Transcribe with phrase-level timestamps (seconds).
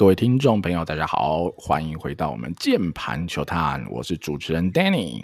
[0.00, 5.22] 各位听众朋友，大家好，欢迎回到我们键盘球探，我是主持人 Danny，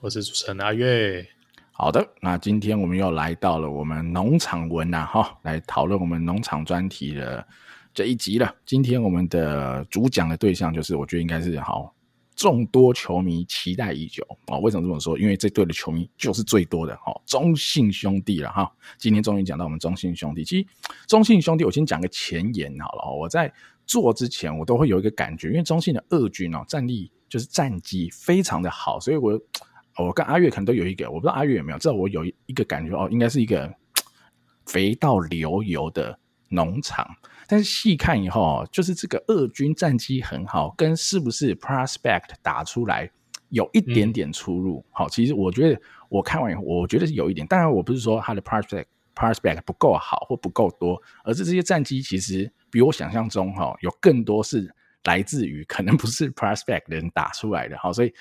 [0.00, 1.26] 我是主持人阿月。
[1.72, 7.44] 好的，那今天我们又来到了我们农场文呐，哈，来讨论我们农场专题的
[7.92, 8.54] 这一集了。
[8.64, 11.92] 今天我们的主讲的对象就是，我觉得应该是好
[12.36, 14.60] 众多球迷期待已久哦。
[14.60, 15.18] 为什么这么说？
[15.18, 18.72] 因为这队的球迷就是最多的哈，中信兄弟了哈。
[18.96, 20.66] 今天终于讲到我们中信兄弟，其实
[21.08, 23.52] 中信兄弟，我先讲个前言好了，我在。
[23.86, 29.38] 做之前我都会有一个感觉，因为中信的二军哦，战力就是战绩非常的好，所以我
[29.98, 33.72] 我跟阿月可能都有一个，我不知道阿月有没有，至少我有一个感觉哦，应该是一个
[34.66, 37.06] 肥到流油的农场。
[37.46, 43.10] 但是细看以后，就是这个二军战绩很好，跟是不是 prospect 打出来
[43.50, 44.84] 有一点点出入。
[44.90, 47.46] 好、嗯，其实我觉得我看完以后，我觉得是有一点。
[47.46, 52.50] 当然，我不是说他的 prospect prospect 不够好或不够多，而是这些战绩其实。
[52.74, 54.68] 比我想象中哈，有更多是
[55.04, 58.12] 来自于可能不是 prospect 人打出来的哈，所以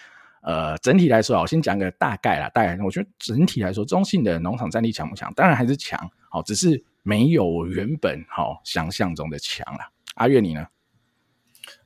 [0.44, 5.34] 呃整体来说啊，我先讲个大概啦，大概我觉得整体来说，中信的农场战力强不强？
[5.34, 9.90] 当然还是强，好，只是没有原本好想象中的强啦。
[10.14, 10.68] 阿月你呢？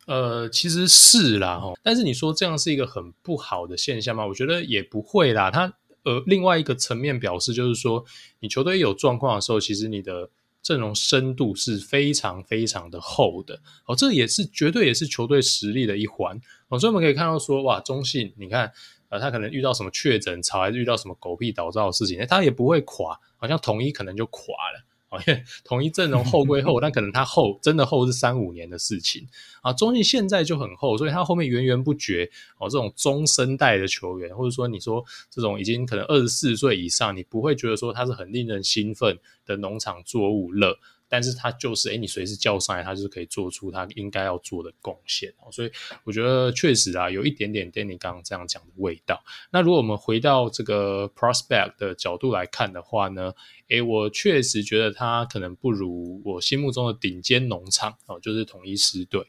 [0.07, 4.27] 呃，其实是啦哈，但是你说这样是一个很不好的现象吗？
[4.27, 5.49] 我觉得也不会啦。
[5.49, 8.03] 它呃另外一个层面表示就是说，
[8.41, 10.29] 你球队有状况的时候，其实你的。
[10.61, 18.71] 阵容深度是非常非常的厚的哦，这也是绝对也是球队实力的一环哦，所以我们可以看到说，哇，中信，你看，
[19.09, 24.41] 呃，他可能遇到什么确诊潮，还是遇到什么狗屁倒灶的事情，他也不会垮，好像统一可能就垮
[24.71, 24.83] 了。
[25.09, 29.25] 哦，因为统一阵容厚归厚， 但可能他厚真的厚是三五年的事情
[29.61, 29.71] 啊。
[29.71, 40.77] 中信现在就很厚，所以他后面源源不绝哦，这种中生代的球员，或者说你说这种已经可能二十四岁以上，你不会觉得说他是很令人兴奋的农场作物了。
[41.09, 45.51] 但是他就是，哎，你随时叫上来，他就是可以做出他应该要做的贡献哦。
[45.51, 45.71] 所以
[46.03, 49.23] 我觉得确实啊，有一点点 Danny 刚刚这样讲的味道。
[49.51, 53.33] 那如果我们回到这个 prospect 的角度来看的话呢，
[53.69, 59.25] 哎，我确实觉得他可能不如我心目中的顶尖农场哦，就是统一狮队。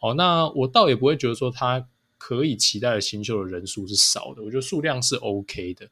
[0.00, 1.86] 哦，那我倒也不会觉得说他
[2.16, 5.88] 可以期待的新秀的人数是少的，我觉得数量是 OK 的，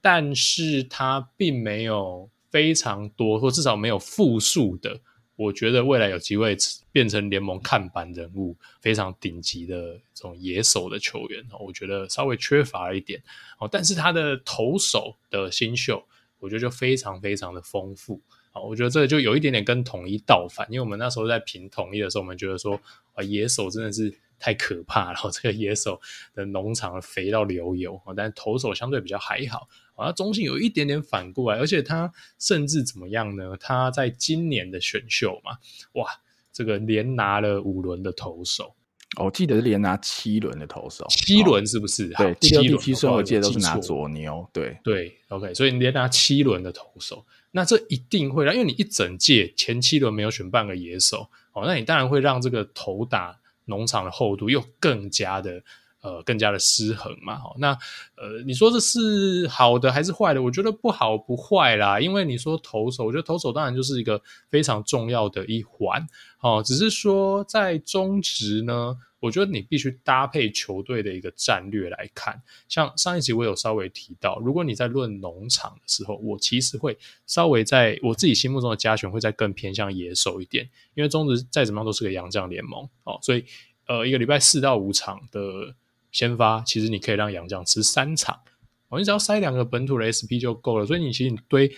[0.00, 2.30] 但是他并没有。
[2.50, 5.00] 非常多，或至少没有负数的，
[5.36, 6.56] 我觉得未来有机会
[6.92, 13.22] 变成联盟看板人物，非常顶级的这种野手的球员，我觉得稍微缺乏一点
[13.58, 13.68] 哦。
[13.70, 16.04] 但是他的投手的新秀，
[16.38, 18.20] 我觉得就非常非常的丰富
[18.52, 18.60] 啊。
[18.60, 22.78] 我觉得这个就有一点点跟统一倒反，因为我们那时候在评统一的时候，我们觉得说
[23.14, 26.00] 啊，野手真的是太可怕了， 这个野手
[26.34, 29.68] 的农场肥到流油，但是投手相对比较还好。
[29.94, 33.54] 啊，中信有一点点反过来，而且他甚至怎么样呢？
[33.60, 35.58] 他在今年的选秀嘛，
[35.92, 36.08] 哇，
[36.50, 38.74] 这个连拿了五轮的投手，
[39.18, 42.10] 哦，我记得是连拿七轮的投手，七轮是不是？
[42.14, 53.38] 哦、对，第六、第七顺我记得都是拿左牛，对对，OK，所以你连拿七轮的投手，那这一定会让，因为你一整届前七轮没有选半个野手，哦，那你当然会让这个投打
[53.70, 55.62] 农场的厚度又更加的。
[56.02, 57.72] 呃，更加的失衡嘛，好，那
[58.16, 60.42] 呃，你说这是好的还是坏的？
[60.42, 66.06] 我觉得不好不坏啦，因为你说投手，我觉得投手当然就是一个非常重要的一环，
[66.40, 72.42] 哦，只是说在中职呢，我觉得你必须搭配球队的一个战略来看。
[72.68, 83.44] 像上一集我有稍微提到，如果你在论农场的时候，我其实会稍微在我自己心目中的加权会再更偏向野手一点，因为中职再怎么样都是个洋将联盟，哦，所以
[83.86, 85.76] 呃，一个礼拜四到五场的。
[86.12, 88.40] 先发其实你可以让洋将吃三场，
[88.88, 90.84] 哦，你只要塞两个本土的 SP 就够了。
[90.84, 91.70] 所以你其实你堆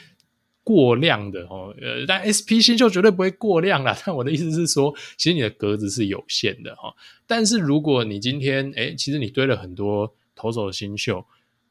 [0.65, 3.97] 过量的哦，呃，但 SP 新秀绝对不会过量啦。
[4.05, 6.95] 但我的意思是说，其实你的格子是有限的哈。
[7.27, 11.25] 但是如果你今天诶，其实你堆了很多投手的新秀，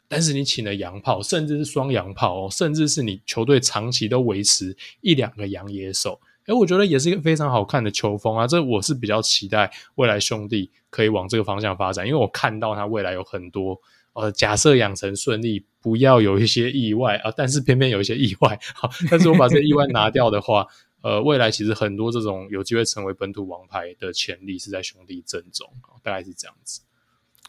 [0.07, 6.19] 但是你请了洋炮，甚至是双洋炮哦，甚至是你球队长期都维持一两个洋野手。
[6.47, 8.47] 诶，我觉得也是一个非常好看的球风啊！
[8.47, 13.79] 这我是比较期待未来兄弟可以往这个方向发展，因为我看到他未来有很多
[14.13, 18.59] 呃，假设养成顺利，不要有一些意外啊，但是偏偏有一些意外。
[18.75, 20.67] 好，但是我把这意外拿掉的话，
[21.01, 25.67] 呃，未来其实很多这种有机会成为本土王牌的潜力是在兄弟阵中，
[26.03, 26.81] 大概是这样子。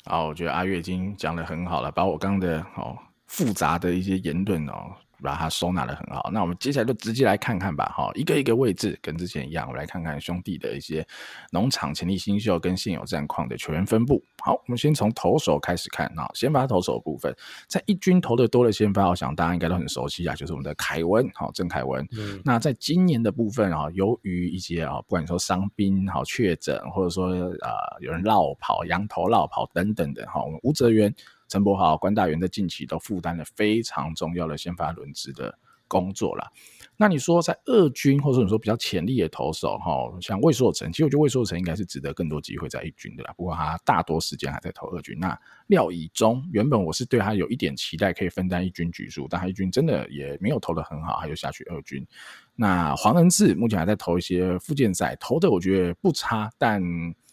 [0.05, 4.94] 好，我觉得阿月已经讲的很好了，把我刚刚的哦复杂的一些言论哦。
[5.22, 6.28] 把它收纳得很好。
[6.32, 11.06] 那我们接下来就直接来看看吧，哈，一个一个位置跟之前一样，我们来看看兄弟的一些
[11.50, 14.22] 农场潜力新秀跟现有战况的球员分布。
[14.44, 17.34] 好，我们先从投手开始看啊，先发投手的部分，
[17.69, 22.06] 在一军投的多的先发，我想大家应该都很熟悉啊，就是我们的凯文，好，郑凯文。
[22.18, 22.40] 嗯。
[22.44, 27.70] 那在今年的部分啊，由于一些啊，不管你说伤兵好确诊，或者说呃
[28.00, 31.14] 有人落跑、洋投落跑等等的，哈，我们吴哲源。
[31.52, 35.54] 陈柏豪、关大元在近期都负担了非常重要的先发轮值的
[35.87, 36.50] 工作啦。
[36.96, 43.34] 那你说在二军，或者你说比较潜力的投手，哈，像魏硕成，其实我觉得魏硕成应该是值得更多机会在一军的啦。
[43.37, 45.19] 不过他大多时间还在投二军。
[45.19, 52.06] 那廖以中，原本我是对他有一点期待，可以分担一军局数，但他一军真的也没有投得很好，他就下去二军。
[52.54, 56.81] 那黄仁志目前还在投一些复健赛，投的我觉得不差，但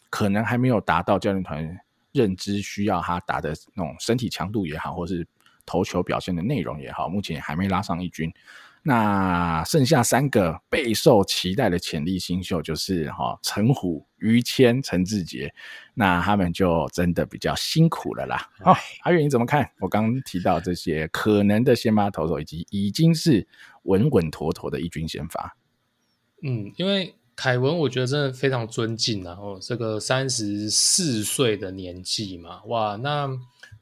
[0.10, 1.80] 可能还没有达到教练团
[2.11, 5.27] 认知需要他打的那种身体强度也好，或是
[5.65, 8.31] 投球表现的内容也好，目前还没拉上一军。
[8.81, 15.53] 那剩下三个备受期待的潜力新秀，就是哈陈虎、于谦、陈志杰，
[15.94, 18.50] 那他们就真的比较辛苦了啦。
[18.63, 19.69] 好，阿远你怎么看？
[19.79, 23.45] 我刚刚提到这些可能的先发投手，以及已经是
[23.83, 25.56] 稳稳妥妥的一军先发。
[26.41, 27.13] 嗯，因为。
[27.41, 29.38] 凯文，我觉得真的非常尊敬啊！
[29.39, 33.30] 哦，这个三十四岁的年纪嘛，哇，那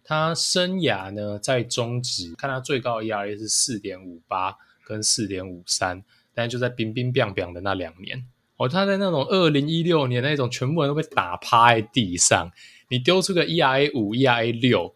[0.03, 4.55] 他生涯呢，在中职看他最高的 ERA 是四点五八
[4.85, 6.03] 跟四点五三，
[6.35, 8.23] 但就在冰冰冰冰的那两年，
[8.57, 12.51] 哦，他在那种二零一六年那种全部人都被打趴在地上，
[12.89, 14.93] 你丢出个 ERA 五、ERA 六。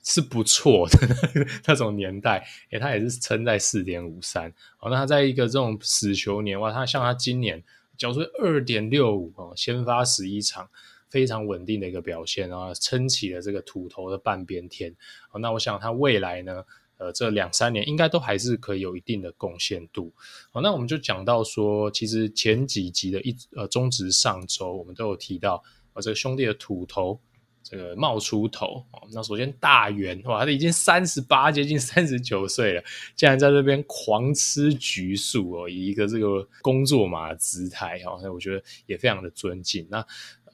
[0.00, 0.98] 是不错的
[1.66, 4.48] 那种年代，诶，他也是撑在四点五三。
[4.80, 7.62] 哦，那他在一个这种死球年哇，他像他今年。
[7.98, 10.70] 缴出二点六五哦，先发十一场，
[11.10, 14.94] 非常稳定的一个表现啊，撑起了这个土头的半边天。
[15.32, 16.64] 哦，那我想他未来呢，
[16.96, 20.12] 呃，这两三年应该都还是可以有一定的贡献度。
[20.50, 25.62] 好，那我们就讲到说，其实前几集的一呃中职上周，我们都有提到，
[25.92, 27.20] 呃，这个兄弟的土头。
[27.62, 32.82] 这个冒出头哦，那首先大元哇，他已经三十八，接近三十九岁了，
[33.14, 39.86] 竟然在这边狂吃橘数哦，以一个这个工作嘛姿态哈，那我觉得也非常的尊敬。
[39.90, 40.04] 那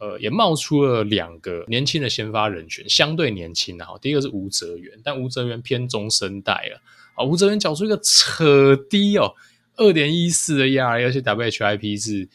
[0.00, 6.80] 呃，也冒出了两个年轻的先发人选，相对年轻的哈，第一个是吴哲源，但吴哲源偏中生代了
[7.14, 9.34] 啊，吴哲源缴出一个扯低哦，
[9.76, 12.28] 二点一四的 ERA，而且 WHIP 是。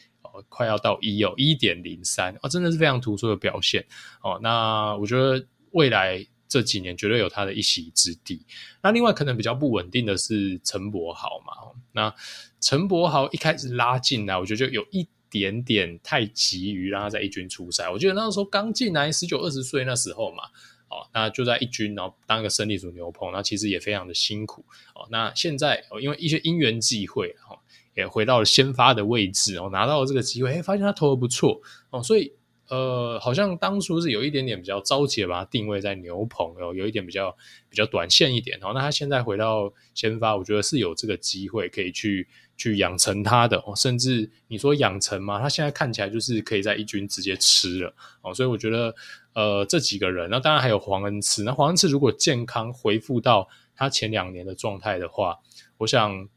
[0.48, 3.84] 快要到一哦，一点零三啊，真的是非常突出的表现
[4.22, 4.38] 哦。
[4.42, 8.44] 那我觉得未来这几年绝对有他的一席之地。
[8.82, 11.52] 那另外可能比较不稳定的是陈柏豪嘛。
[11.92, 12.12] 那
[12.60, 17.88] 陈柏豪一开始拉进来，我觉得就有一点点太急于让他在一军出赛。
[17.88, 20.42] 我记得那时候刚进来十九二十岁那时候嘛，
[20.88, 25.06] 哦，那就在一军然后当个生力组牛棚，那其实也非常的辛苦哦。
[25.10, 27.59] 那现在哦，因为一些因缘际会哈。
[28.00, 31.60] 也回到了先发的位置哦，拿到了这个机会，哎，发现他投的不错
[31.90, 32.32] 哦，所以
[32.68, 37.36] 呃，好像当初是有一点点比较着急把他定位在牛棚哦，有一点比较
[37.68, 38.70] 比较短线一点哦。
[38.72, 47.92] 那他现在回到先发，我觉得是有这个机会可以去去养成他的哦，甚至你说养成嘛，他现在看起来就是可以在一军直接吃了
[48.22, 48.94] 哦，所以我觉得
[49.34, 55.38] 呃，这几个人，那当然还有黄恩赐，那黄恩赐如果健康恢复到他前两年的状态的话，
[55.78, 56.28] 我想。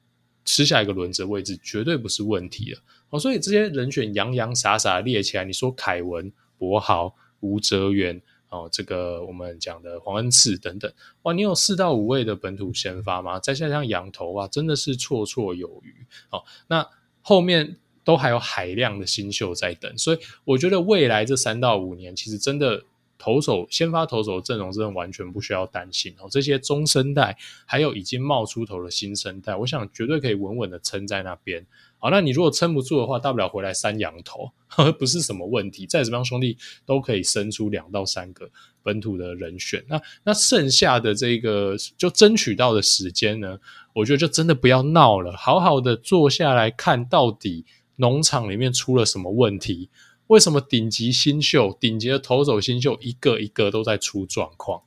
[0.46, 2.80] 吃下一个轮子的位置绝对不是问题了
[3.10, 10.92] 哦，所以这些人选洋洋洒洒列起来，你说凯文、柏豪、吴哲源哦，这个我们讲的黄恩赐等等，
[11.24, 13.40] 哇，你有四到五位的本土先发吗？
[13.40, 15.94] 再加上洋投啊，真的是绰绰有余
[16.30, 16.44] 哦。
[16.68, 16.88] 那
[17.22, 22.84] 后面都还有海量的新秀在等，所以我觉得未来这三到五年，其实真的。
[23.18, 31.66] 投手先发投手的阵容真的完全不需要担心哦，这些中生代还有已经冒出头的新生代，我想绝对可以稳稳的撑在那边。
[32.00, 35.86] 好，那你如果撑不住的话，大不了回来三羊头，呵呵，不是什么问题。
[35.86, 38.50] 再怎么样，兄弟都可以生出两到三个
[38.82, 39.82] 本土的人选。
[39.88, 43.58] 那那剩下的这个就争取到的时间呢，
[43.94, 47.64] 我觉得就真的不要闹了，好好的坐下来看到底
[47.96, 49.90] 农场里面出了什么问题。
[50.28, 54.82] 为什么顶级新秀、顶级的投手新秀一个一个都在出状况？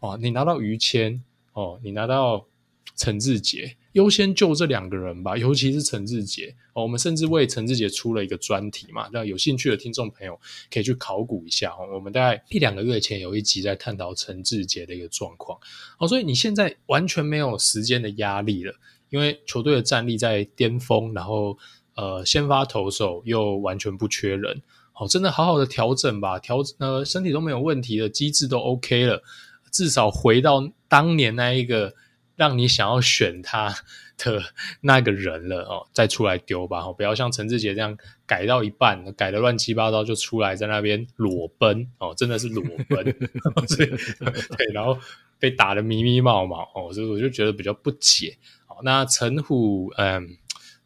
[0.00, 1.22] 哦，你拿到于谦
[1.52, 2.46] 哦，你拿到
[2.96, 6.82] 陈志杰，优先救这两个人吧，尤其是陈志杰哦。
[6.82, 10.38] 我们甚至为陈志杰出了一个专题嘛，那有兴趣的听众朋友
[10.70, 11.72] 可以去考古一下。
[11.94, 15.58] 我们大概一两个月前有一集在探讨陈志杰的一个状况
[15.98, 18.74] 哦，所以你现在完全没有时间的压力了，
[19.08, 21.56] 因为球队的战力在巅峰，然后
[21.94, 24.60] 呃，先发投手又完全不缺人。
[24.94, 29.22] 哦，真的好好的调整吧，调呃身体都没有问题了，机制都 OK 了，
[29.70, 31.94] 至少回到当年那一个
[32.36, 33.74] 让你想要选他
[34.18, 34.42] 的
[34.80, 37.96] 那个人了哦，再出来丢吧，哦，不要像陈志杰这样
[38.26, 43.04] 改到一半，改得乱七八糟就出来在那边裸奔哦，真的是裸奔，
[43.76, 44.98] 对，然后
[45.38, 48.36] 被打得迷迷茫茫哦，所以我就觉得比较不解。
[48.68, 50.36] 哦，那陈虎，嗯，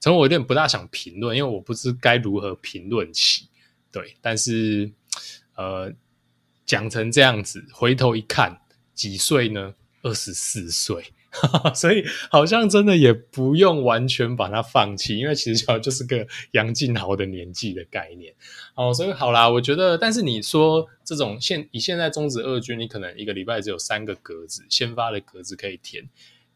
[0.00, 3.48] 陈虎我有点不大想评论，因为我不知该如何评论起，
[3.96, 4.92] 对，但是
[5.54, 5.90] 呃，
[6.66, 8.60] 讲成这样子，回头一看，
[8.94, 9.74] 几岁呢？
[10.02, 11.02] 二十四岁。
[11.74, 18.34] 所以好像真的也不用完全把它放弃，因为其实就是个杨晋豪的年纪的概念。
[18.74, 26.06] 哦，所以好啦，我觉得，但是你说这种现以现在中止二军，你可能一个礼拜只有三个格子，先发的格子可以填，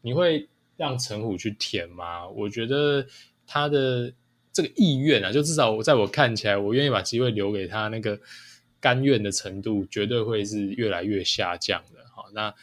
[0.01, 2.27] 你会让陈虎去填吗？
[2.29, 3.07] 我觉得
[3.47, 4.13] 他的
[4.53, 8.19] 这个意愿啊，就至少我在我看起来，我愿意把机会留给他，那个
[8.79, 11.99] 甘愿的程度绝对会是越来越下降的。
[12.15, 12.53] 好，那。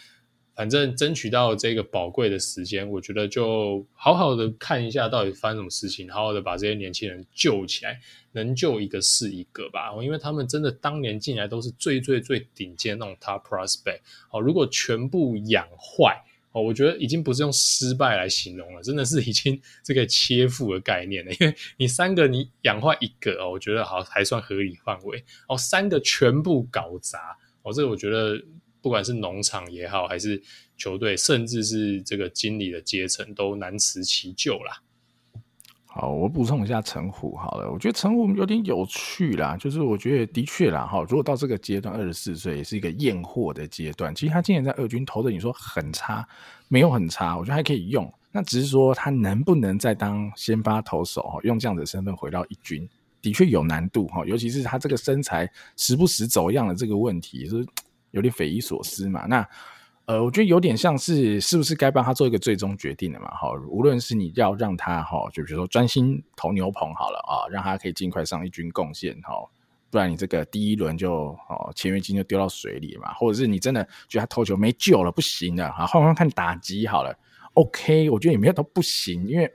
[0.59, 8.01] 反正争取到这个宝贵的时间，我觉得就好好的看一下到底发生什么事情，好好的把这些年轻人救起来，
[8.33, 9.93] 能救一个是一个吧。
[10.03, 14.01] 因为他们真的当年进来都是最最最顶尖那种 top prospect。
[14.29, 16.21] 好，如果全部养坏，
[16.53, 21.33] 哦，我觉得已经不是用失败来形容了，真的是已经这个切腹的概念了。
[21.33, 25.25] 因为你三个你氧化一个哦，我觉得好还算合理范围。
[25.49, 28.43] 哦，三个全部搞砸，哦，这个我觉得。
[28.81, 30.41] 不管是农场也好，还是
[30.77, 34.81] 球队，甚至是这个经理的阶层，都难辞其咎啦。
[36.01, 44.15] 好，我补充一下陈虎好了，我觉得陈虎有点有趣啦，就是我觉得的确啦，哈，如果到这个阶段，二十四岁也是一个验货的阶段。
[44.15, 46.25] 其实他今年在二军投的，你说很差，
[46.69, 48.09] 没有很差，我觉得还可以用。
[48.31, 52.89] 那只是说他能不能再当先发投手，哈，用这样的身份回到一军，
[53.21, 57.67] 的确有难度，哈，尤其是他这个身材时不时走样的这个问题，是。
[58.13, 59.47] 有点匪夷所思嘛，那
[60.09, 63.29] 呃，我觉得有点像是是不是该帮他做一个最终决定了嘛？
[63.33, 69.35] 哈，无论是你要让他哈，就比如说专心投牛棚好了啊，让他可以尽快上一军贡献哈，
[69.91, 77.15] 不然你这个第一轮就哦签约金就丢到水里嘛，或者是你真的觉得他投球没救了，不行了，啊，换换看打击好了
[77.53, 79.47] ，OK，我觉得也没有都不行，因为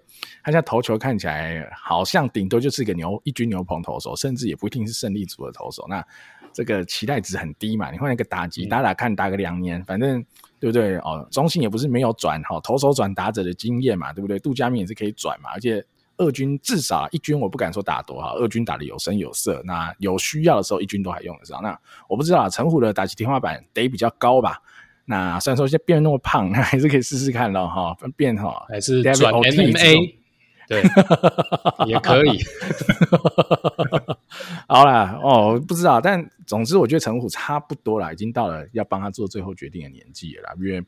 [0.43, 6.05] 他现在投球看起来好像顶多就是一个牛一军牛棚投手，甚至也不一定是胜利组的投手，那。
[6.53, 10.23] 这个期待值很低嘛，你换一个打击打打看，打个两年，反正
[10.59, 10.97] 对不对？
[10.99, 14.37] 哦，中信也不是没有转哈，投手转打者的经验嘛，对不对？
[14.39, 15.83] 杜佳明也是可以转嘛，而且
[16.17, 21.61] 二军至少一军我不敢说打多好，二军打得有声有色，那有需要的时候一军都还用得上。
[21.63, 24.61] 那我不知道陈虎的打击天花板得比较高吧？
[25.05, 27.67] 那虽然说现在变得那么胖，那 还是可以试试看咯。
[27.67, 30.15] 哈，变哈还是转 MMA。
[30.67, 30.83] 对，
[31.87, 32.39] 也可以。
[34.67, 40.49] 好啦，哦，不知道，但总之，我觉得陈虎差不多了，已经到了要帮他做最后决定的年纪了。
[40.57, 40.83] 因为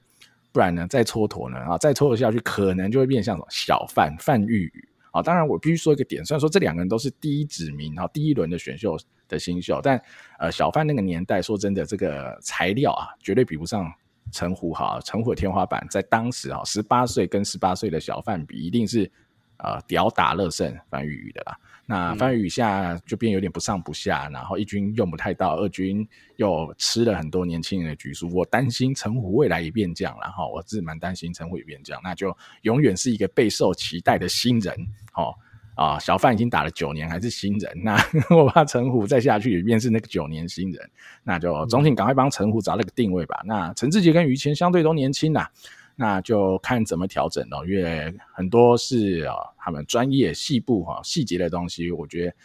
[0.51, 5.21] 不然呢，再蹉跎呢，啊，再蹉跎下去，可能就会变像小范范玉宇啊。
[5.21, 10.01] 当然，我必须说一个点，虽然说这两个人都是第一指名啊，第一轮的选秀的新秀，但
[10.39, 13.91] 呃，小范那个年代，说真的，这个材料啊，绝对比不上
[14.31, 14.99] 陈虎哈。
[15.03, 19.11] 陈虎的天花板在当时啊，十八岁跟十八岁的小范比，一定是。
[19.57, 34.75] 呃，屌打乐胜范宇宇的啦，那范宇宇下就变有点不上不下，嗯、然后一军用不太到，二军又吃了很多年轻人的局数，我担心陈虎未来也变将，然后我是蛮担心陈虎也变将，那就永远是一个备受期待的新人，
[35.13, 35.33] 哦
[35.75, 37.97] 啊，小范已经打了九年还是新人，那
[38.35, 40.89] 我怕陈虎再下去也变是那个九年新人，
[41.23, 43.41] 那就总体赶快帮陈虎找了个定位吧。
[43.45, 45.49] 那陈志杰跟于谦相对都年轻啦。
[45.95, 52.35] 那就看怎么调整了，因为很多是啊，他们专业细部哈细节的东西，我觉得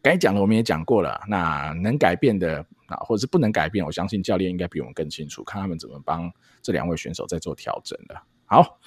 [0.00, 1.20] 该讲的我们也讲过了。
[1.28, 6.30] 那能改变的啊，或者是不能改变，我相信教练应该比我们更清楚，看他们怎么帮
[6.62, 8.14] 这两位选手在做调整的。
[8.44, 8.78] 好，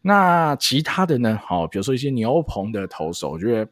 [0.00, 1.38] 那其他的呢？
[1.44, 3.68] 好，比如说一些牛棚的投手，我觉得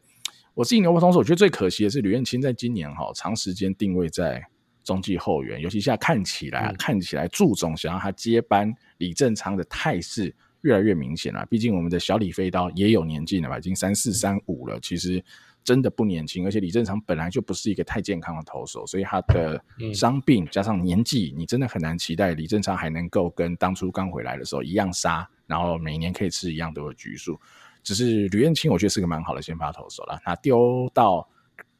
[0.53, 4.45] 我自己牛棚投手，我觉得最可惜的是吕彦青在今年哈长时间定位在。
[4.83, 11.45] 中继后援，尤其现在看起来，嗯、看起来祝总想要他接班李正昌的态势越来越明显了。
[11.47, 15.23] 毕竟我们的小李飞刀也有年纪了吧，已经三四三五了，其实
[15.63, 16.45] 真的不年轻。
[16.45, 27.39] 而且李正昌本来就不是一个太健康的投手，所以他的伤病加上年纪，你真的很难期待李正昌还能够跟当初刚回来的时候一样杀，然后每年可以吃一样多的局数。
[27.83, 30.19] 只是吕彦青，我觉得是个蛮好的先发投手了。
[30.23, 31.27] 他丢到。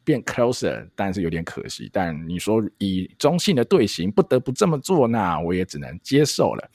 [0.06, 1.90] 变 closer，但是有点可惜。
[1.92, 6.70] 但你说以中性的队形不得不这么做，那我也只能接受了。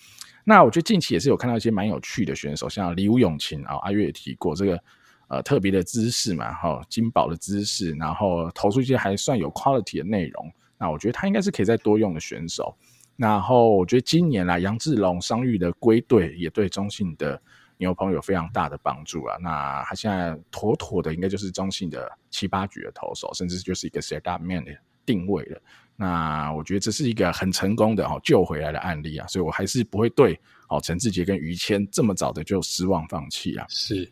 [0.50, 4.82] 那我觉得近期也是有看到一些蛮有趣的选手，像李武永琴啊，阿月也提过这个
[5.28, 10.52] 呃特别的姿势嘛，哈，金宝的姿势，然后投出一些还算有 quality 的内容。
[10.76, 12.76] 那我觉得他应该是可以再多用的选手。
[13.14, 17.40] 然后我觉得今年来杨志龙、伤愈的归队，也对中信的
[17.76, 19.36] 牛棚有非常大的帮助啊。
[19.40, 24.72] 那他现在妥妥的应该就是中信的七八局的投手，甚至就是一个 set up man 的
[25.06, 25.62] 定位了。
[26.00, 30.40] 那我觉得这是一个很成功的哦救回来的案例啊，所以我还是不会对
[30.70, 33.66] 哦陈志杰跟于谦这么早的就失望放弃啊。
[33.68, 34.10] 是，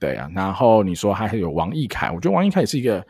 [0.00, 0.30] 对啊。
[0.34, 3.06] 然后你说还有王奕凯，我觉得王奕凯也是一个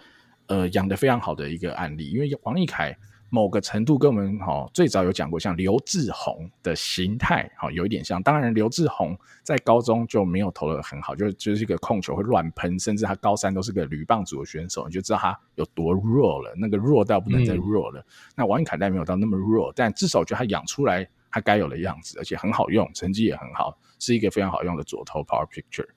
[0.49, 2.97] 呃养的非常好的一个案例，因为王奕凯。
[3.29, 8.23] 某个程度跟我们哈最早有讲过，像刘志宏的形态哈有一点像。
[8.23, 16.55] 当然，刘志宏在高中就没有投的很好，就就是一个控球会乱喷，甚至他高三都是个铝棒组的选手，你就知道他有多弱了。
[16.57, 18.01] 那个弱到不能再弱了。
[18.01, 18.05] 嗯、
[18.37, 25.89] 那王凯代没有到那么弱，但至少我觉得他养出来他该有的样子，而且很好用，成绩也很好，是一个非常好用的左投 Power picture。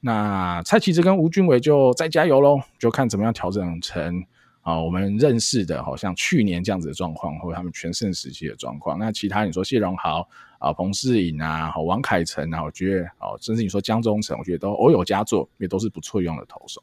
[0.00, 4.24] 那蔡奇哲跟吴俊伟就再加油喽，就看怎么样调整成。
[4.62, 8.98] 啊，我们认识的，好像去年这样子的状况，或者他们全盛时期的状况。
[8.98, 10.26] 那其他你说谢荣豪
[10.58, 16.80] 啊、彭世颖啊、王凯成啊，我觉得哦，甚至你说江中诚，我觉得都偶有佳作，也都是不错用的投手。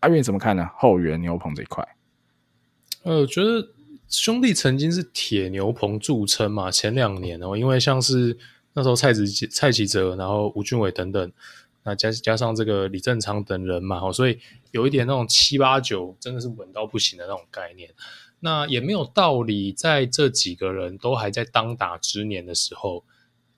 [0.00, 0.68] 阿远怎么看呢？
[0.76, 1.86] 后援牛棚这一块，
[3.04, 3.66] 呃，我觉得
[4.08, 8.36] 兄弟曾经是铁牛棚著称嘛，前两年哦，因为像是
[8.74, 11.32] 那时候蔡子蔡齐哲，然后吴俊伟等等。
[11.84, 14.38] 那加加上这个李正昌等人嘛，所以
[14.70, 17.90] 有一点那种七八九真的是稳到不行的那种概念。
[18.38, 23.04] 那也没有道理，在这几个人都还在当打之年的时候，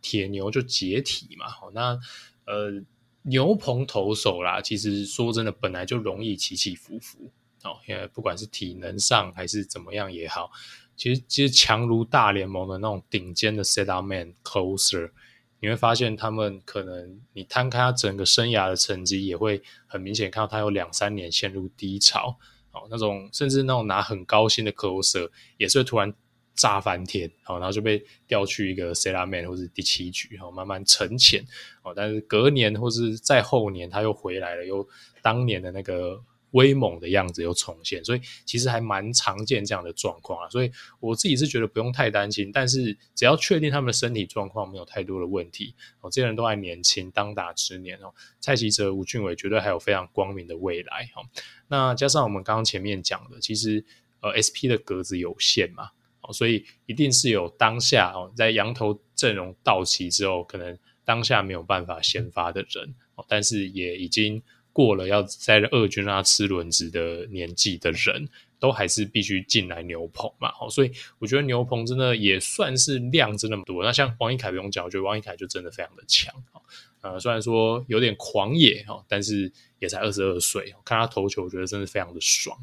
[0.02, 1.46] 铁牛就解体嘛。
[1.72, 1.98] 那
[2.46, 2.82] 呃
[3.22, 7.30] 牛棚投手啦，其实说真的，本来就容易起起伏伏
[7.62, 10.50] 哦，因为不管是体能上还是怎么样也好，
[10.96, 15.10] 其实其实强如大联盟的那种顶尖的 setup man closer。
[15.64, 22.38] 你会发现，他们可能你摊开他整个生涯的成绩，也会很明显看到他有两三年陷入低潮
[22.72, 22.86] 哦。
[22.90, 26.12] 那种甚至那种拿很高薪的 close 也是会突然
[26.54, 31.42] 炸翻天哦，然后就被调去一个 setup man 或是第七局，然后慢慢沉潜
[31.82, 31.94] 哦。
[31.96, 34.86] 但是隔年或是再后年，他又回来了，又
[35.22, 36.22] 当年的那个。
[36.54, 40.48] 威猛的样子又重现，所以其实还蛮常见这样的状况啊。
[40.48, 40.70] 所以
[41.00, 48.14] 我自己是觉得不用太担心，但是只要确定他们的身体状况没有太多的问题哦，这些人都还年轻，当打之年哦。
[48.40, 51.26] 蔡齐哲、吴俊伟绝对还有非常光明的未来哦。
[51.68, 53.84] 那加上我们刚刚前面讲的，其实
[54.20, 64.40] 呃 SP 的格子有限嘛哦，所以一定是有当下哦，在羊头阵容到齐之后，可能当下没有办法先发的人哦，但是也已经。
[64.74, 70.50] 过了要在二军啊吃轮子的年纪的人，都还是必须进来牛棚嘛。
[70.68, 73.82] 所以我觉得牛棚真的也算是量真那么多。
[73.82, 76.34] 那像王一凯不用讲，我觉得王一凯就真的非常的强。
[77.04, 82.56] 呃，虽然说有点狂野哈，但是也才二十二岁，看他投球，我觉得真的非常的爽。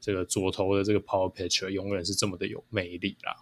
[0.00, 3.34] 这个左投的这个 power pitcher 永远是这么的有魅力啦。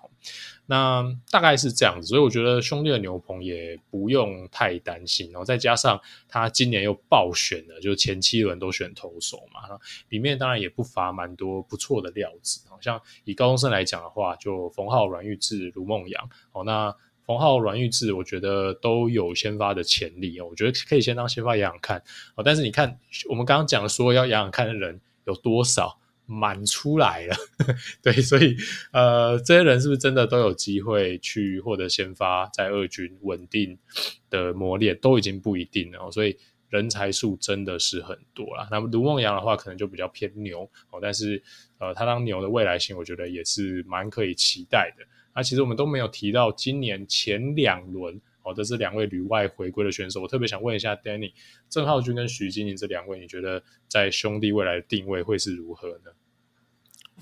[0.65, 5.31] 那大概是这样子，所以我觉得兄弟的牛棚也不用太担心。
[5.31, 12.67] 然后再加上他今年又爆选了，就前七轮都选投手嘛，里面当然也不乏蛮多不错的料子。
[12.71, 16.31] 好像以高中生来讲的话，就冯浩、阮玉智、卢孟扬。
[16.53, 16.97] 哦，那。
[17.27, 20.47] 冯浩、阮裕志，我觉得都有先发的潜力哦。
[20.49, 22.01] 我觉得可以先当先发养养看
[22.37, 22.43] 哦。
[22.45, 27.37] 但是你看，我们刚刚讲说要养养看的人有多少，满出来了。
[28.01, 28.57] 对，所以
[28.93, 33.77] 呃，这些人是不是真的都有机会去获得先发，在二军稳定
[34.31, 36.09] 的磨练，都已经不一定了。
[36.13, 36.37] 所以
[36.69, 38.69] 人才数真的是很多啦。
[38.71, 41.01] 那么卢梦阳的话，可能就比较偏牛哦。
[41.03, 41.43] 但是
[41.79, 45.05] 呃，他当牛的未来性，我觉得也是蛮可以期待的。
[45.37, 51.33] 那、啊、其实我们都没有提到今年前两轮哦的这两位旅外回归的选手，我特别想问一下 Danny，
[51.69, 56.11] 郑浩君跟徐基宁这两位，你觉得在兄弟未来的定位会是如何呢？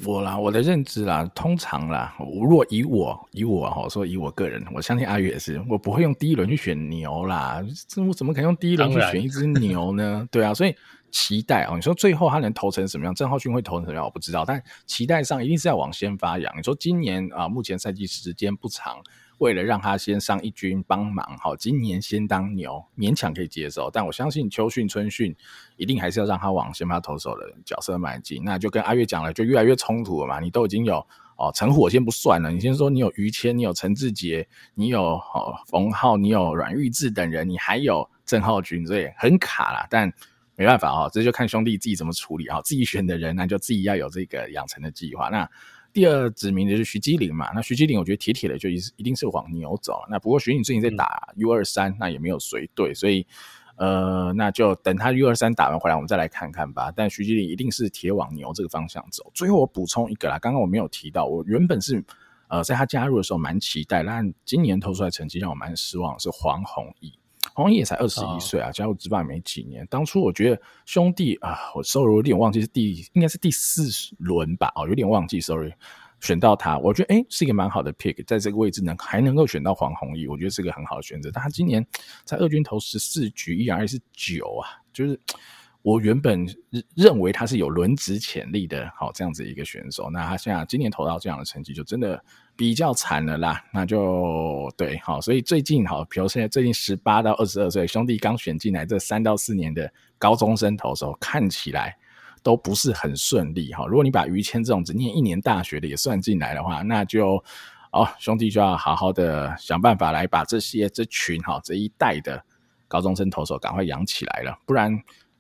[0.05, 10.29] 我啦，我的认知啦，通常啦，如果以我以我哈说以我个人，我相信阿宇也是，我不会用第一轮去选牛啦，这我怎么可能用第一轮去选一只牛呢？
[10.31, 10.73] 对啊，所以。
[11.15, 13.15] 期待哦，你说最后他能投成什么样？
[13.15, 14.05] 郑浩均会投成什么样？
[14.05, 16.53] 我不知道，但期待上一定是要往先发扬。
[16.59, 19.01] 你说今年啊，目前赛季时间不长，
[19.39, 23.89] 为了让他先上一军帮忙，好，今年先当牛，勉强可以接受。
[23.93, 25.33] 但我相信秋训、春训
[25.77, 28.43] 一定还是要让他往先发投手的角色迈进。
[28.43, 30.41] 那就跟阿月讲了，就越来越冲突了嘛。
[30.41, 30.97] 你都已经有
[31.37, 39.87] 哦，陈火先不算了，你先说你有于谦，你有陈志杰，你有哦冯浩，你有阮玉智等人，你还有郑浩均，所以很卡啦。
[39.89, 40.13] 但
[40.57, 42.61] 没办法啊，这就看兄弟自己怎么处理啊。
[42.63, 45.29] 自己选的人，那就自己要有这个养成的计划。
[45.29, 45.49] 那
[45.93, 47.51] 第二指名的就是徐基林嘛。
[47.55, 50.03] 那徐基林，我觉得铁铁的就一一定是往牛走。
[50.09, 53.27] 那不过徐颖最近在打 U 二三，那也没有随队，所以
[53.77, 56.93] 呃，那就等他 U 二三打完回来，我们再来看看吧。
[56.95, 59.31] 但徐基林一定是铁往牛这个方向走。
[59.35, 62.05] 最后我补充一个啦，刚刚我没有提到，我原本是
[62.49, 67.13] 呃，在他加入的时候蛮期待，但今年投出来成绩让我蛮失望，是黄宏毅。
[67.55, 69.87] 黄宏毅也才二十一岁啊，加入职棒没几年。
[69.89, 73.89] 当初我觉得兄弟啊，我 sorry 有点忘记是第应该是第四
[74.19, 75.73] 轮吧，哦，有点忘记，sorry。
[76.21, 81.31] 选到他，我觉得诶是一个蛮好的 pick，在这个位置能还能够选到黄宏毅，我觉得是个很好的选择。
[81.31, 81.87] 但他今年
[82.25, 85.21] 在二军投十四局，ERA 是九啊，就是
[85.83, 86.47] 我原本
[86.97, 90.09] 认为他是有轮值潜力的，好这样子一个选手。
[90.11, 92.25] 那他现在今年投到这样的成绩，就真的
[92.57, 93.63] 比较惨了啦。
[93.73, 101.97] 那就对，好，所以最近好，比如现在最近十八到二十二岁兄弟刚选进来这三到四年的高中生投手，看起来。
[102.45, 103.87] 都不是很顺利哈。
[103.87, 107.43] 如果你把于谦这种只念一年大学的也算进来的话，那就
[107.91, 112.45] 哦，兄弟就要好好的想办法来把这些这群哈这一代的
[112.87, 114.59] 高中生投手赶快养起来了。
[114.67, 114.95] 不然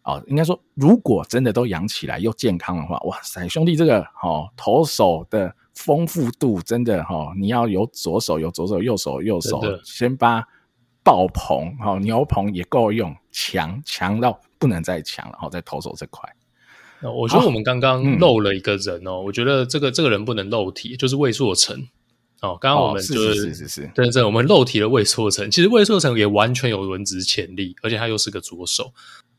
[0.04, 10.46] 哦，应该说如果真的都养起来又健康的话，哇塞，兄弟这个哦投手的丰富度真的哈，你要有左手有左手，右手右手，先把
[11.02, 16.28] 爆棚哈牛棚也够用，强强到不能再强了哈，在投手这块。
[17.02, 21.76] 我觉得我们刚刚漏了一个人哦，嗯、我觉得这个这个人不能漏题，就是魏硕成
[22.40, 22.56] 哦。
[22.58, 25.50] 刚刚我们就是是是是，对对，我们漏题了魏硕成。
[25.50, 28.94] 其实魏硕成也完全有轮值潜力，而且他又是个左手，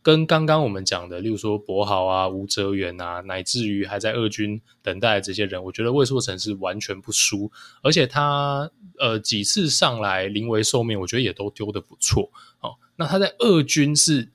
[0.05, 12.75] 跟刚刚我们讲的，例如说柏豪啊、吴哲源啊，乃至于还在二军等待的这些人，我觉得魏硕成是完全不输，而且他呃几次上来临危受命，我觉得也都丢得不错哦。
[12.97, 14.29] 那他在二军是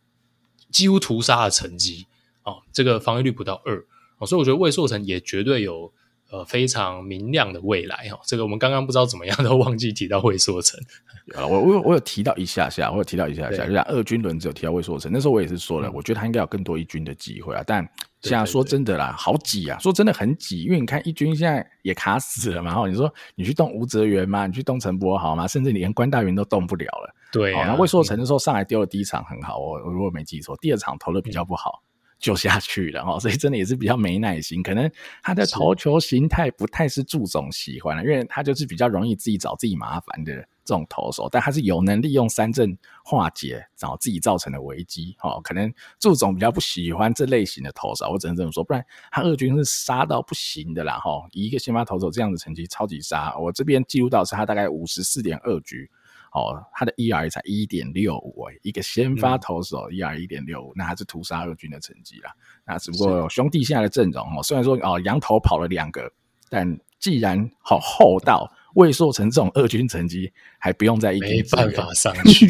[0.73, 2.09] 几乎屠杀的成绩。
[2.43, 3.87] 哦，这个防御率不到二
[4.19, 5.93] 哦，所以我觉得魏硕成也绝对有
[6.31, 8.21] 呃非常明亮的未来哈、哦。
[8.25, 10.79] 这个我们刚刚不知道怎么样 都忘记提到魏硕成
[11.35, 17.63] 啊，我我有我有提到一下下，我有提到一下下，就像二军轮只有提到魏硕成，那时候我也是说了，嗯、我觉得他应该有更多一军的机会啊。
[17.67, 17.87] 但
[18.21, 22.71] 现在说真的啦，好挤啊，说真的很挤，因为你看一军现在也卡死了嘛。
[22.71, 27.15] 然后你说你去动吴泽源嘛，你去动陈柏豪嘛，甚至你连关大云都动不了了。
[27.33, 31.81] 对、啊，然后魏硕成的时候上来丢了第一场很好，我我如果没记错，第二场投的比较不好。
[31.83, 31.90] 嗯
[32.21, 34.89] 就下去了哈，所以真的也是比较没耐心，可能
[35.23, 55.91] 他的投球形态不太是祝总喜欢的，因为他就是比较容易自己找自己麻烦的这种投手，但他是有能力用三振化解找自己造成的危机哦，可能祝总比较不喜欢这类型的投手，我只能这么说，不然他二军是杀到不行的啦哈，以一个先发投手这样的成绩超级杀，我这边记录到是他大概五十四点二局。
[56.33, 62.33] 哦，他的 ERA 才一点六五诶，一个先发投手 ERA 一点六五，那还是屠杀二军的成绩啦。
[62.65, 66.13] 那只不过兄弟现在的阵容哦，虽然说哦羊头跑了两个，
[66.49, 68.51] 但既然好厚道。
[68.75, 72.47] 魏硕成这种二军成绩还不用在一军，没办法 上去，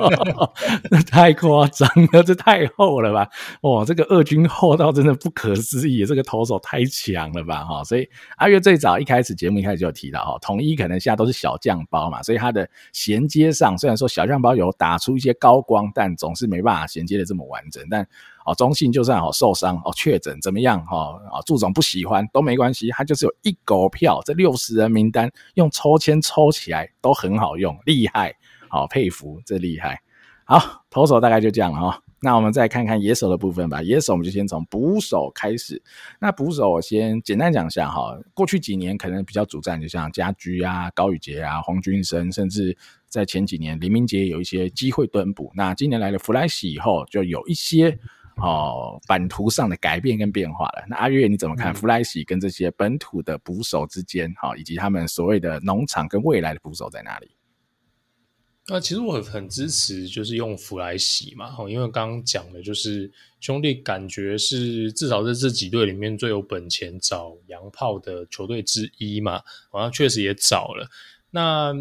[0.90, 3.28] 那太夸张了，这太厚了吧？
[3.62, 7.64] 哇，这个二军厚到真的不可思议，这个投手太强了吧？
[7.64, 18.06] 哈，所以阿月最早一开始节目一开始就有提到哈，统一可能现在都是小将包嘛，所以他的衔接上虽然说小将包有打出一些高光，但总是没办法衔接的这么完整，但。
[18.44, 21.18] 哦，中信就算好受伤哦，确诊怎么样哈？
[21.32, 28.34] 啊，祝总不喜欢都没关系，他就是有一狗票，这六十人名单用抽签抽起来都很好用，厉害，
[28.68, 29.98] 好佩服，这厉害。
[30.44, 32.00] 好，投手大概就这样了哈。
[32.20, 33.82] 那我们再看看野手的部分吧。
[33.82, 35.82] 野手我们就先从捕手开始。
[36.20, 38.14] 那捕手我先简单讲一下哈。
[38.34, 42.76] 过去几年可能比较主战，就像家居啊、高宇杰啊、黄君生，甚至
[43.08, 45.50] 在前几年林明杰有一些机会蹲捕。
[45.54, 47.98] 那今年来了弗莱西以后，就有一些。
[48.36, 50.84] 哦，版图上的改变跟变化了。
[50.88, 57.30] 那阿月你怎么看弗莱西跟这些本土的捕手之间，哈、嗯，以及他们所谓的农场跟未来的捕手在哪里？
[58.66, 70.88] 那其实我很支持，就是用弗莱西嘛，因为刚刚讲的就是兄弟感觉是至少在这几队里面最有本钱找洋炮的球队之一嘛，好像确实也找了。
[71.30, 71.74] 那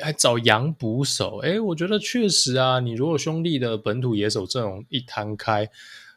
[0.00, 2.80] 还找洋捕手，诶，我觉得确实啊。
[2.80, 5.68] 你如果兄弟的本土野手阵容一摊开，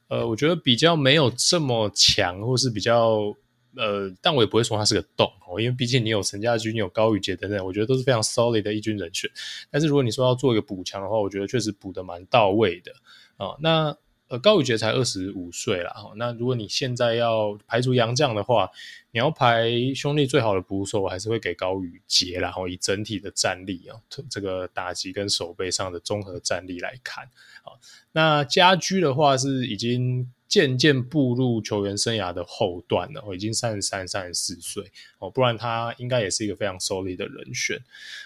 [0.07, 3.35] 呃，我觉得比较没有这么强，或是比较
[3.75, 9.29] 呃，但我也不会说他是个洞哦，因为毕竟你有陈家军，你有高宇杰等等，我觉得都是非常 solid 的一军人选。
[9.69, 12.91] 但是如果你说要做一个补强的话，我觉得确实补得蛮到位的
[13.37, 13.95] 啊、那
[14.31, 18.71] 呃，高宇杰才二十五岁啦，那如果你现在要排除洋将的话，
[19.11, 27.25] 你要排兄弟最好的捕手，我还是会给高宇杰，然后以整体的战力啊，这个打击跟守备上的综合战力来看，
[27.63, 27.75] 啊，
[28.13, 34.89] 那家居的话是已经渐渐步入球员生涯的后段了，我已经三十三、三十四岁
[35.19, 37.77] 哦，不然他应该也是一个非常受力的人选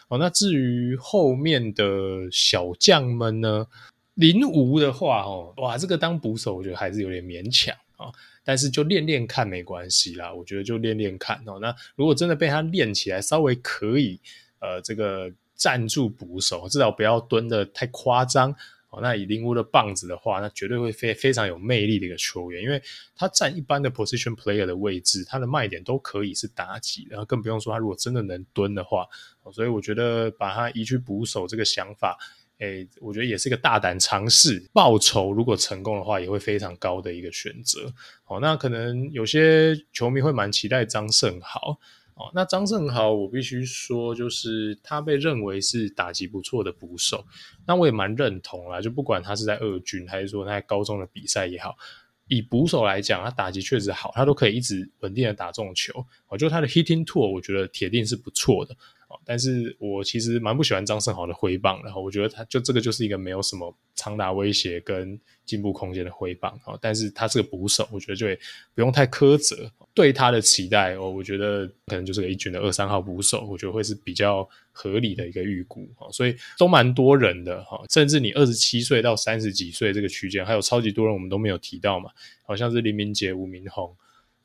[0.09, 0.19] 哦。
[0.19, 3.65] 那至于后面的小将们呢？
[4.15, 8.11] 林吴的话，哦，哇，这个当捕手我觉得还是有点勉强啊。
[8.43, 11.57] 但是就练练看没关系啦，我觉得就练练看哦。
[11.61, 14.19] 那如果真的被他练起来，稍微可以
[14.59, 18.55] 呃这个站住捕手，至少不要蹲得太夸张。
[19.01, 22.81] 那以林屋的棒子的话，那绝对会非非常有魅力的一个球员，因为
[23.13, 29.05] 他站一般的 position player 的位置，他的卖点都可以是打击，然后更不用说他如果真的能蹲的话，
[29.51, 32.17] 所以我觉得把他移去捕手这个想法，
[32.59, 37.93] 诶，我觉得也是一个大胆尝试，报酬如果成功的话，也会非常高的一个选择。
[38.23, 41.77] 好，那可能有些球迷会蛮期待张胜豪。
[42.15, 47.25] 哦，那张胜豪，我必须说，就是他被认为是打击不错的捕手，
[47.67, 48.79] 那我也蛮认同啦。
[48.79, 51.75] 就不管他是在二军，还是说他在高中的比赛也好，
[52.29, 56.05] 以捕手来讲，他打击确实好，他都可以一直稳定的打中球。
[56.29, 58.73] 哦，就他的 hitting tool，我觉得铁定是不错的。
[59.23, 68.35] 但是我其实蛮不喜欢张胜豪的挥棒，然后我觉得他就这个就是一个没有什么长达威胁跟进步空间的挥棒，但是他是个捕手，我觉得就也
[68.73, 82.09] 不用太苛责对他的期待哦，我觉得可能就是个一军的二三号捕手，我觉得会是比较合理的一个预估，所以都蛮多人的哈，甚至你二十七岁到三十几岁这个区间，还有超级多人我们都没有提到嘛，
[82.43, 83.95] 好像是林明杰、吴明宏。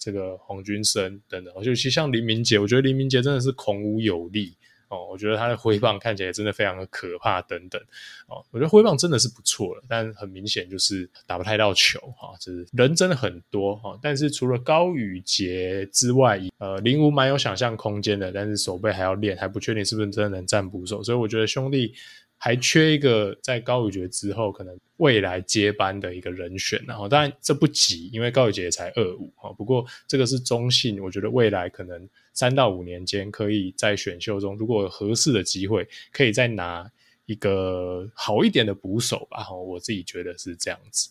[0.02, 4.56] 这个黄君生等等，尤其像林明杰，我觉得林明杰真的是孔武有力
[4.90, 5.06] 哦。
[5.10, 7.80] 我觉得他的挥棒看起来真的非常的可怕等等
[8.28, 8.44] 哦。
[8.50, 12.34] 我觉得挥棒真的是不错了，但很明显就是打不太到球哈。
[12.38, 21.94] 就是人真的很多哈，但是除了高宇杰之外，呃，林武蛮有想象空间的，但是手背还要练，还不确定是不是真的能占捕手，所以我觉得兄弟。
[22.42, 29.52] 还缺一个在高宇杰之后可能未来接班的一个人选，然后当然这不急，因为高宇杰也才二五哈。
[29.52, 36.90] 不过这个是中信，我觉得未来可能三到五年间可以在选秀中，如果有合适的机会，可以再拿
[37.26, 39.52] 一个好一点的捕手吧。
[39.52, 41.10] 我自己觉得是这样子。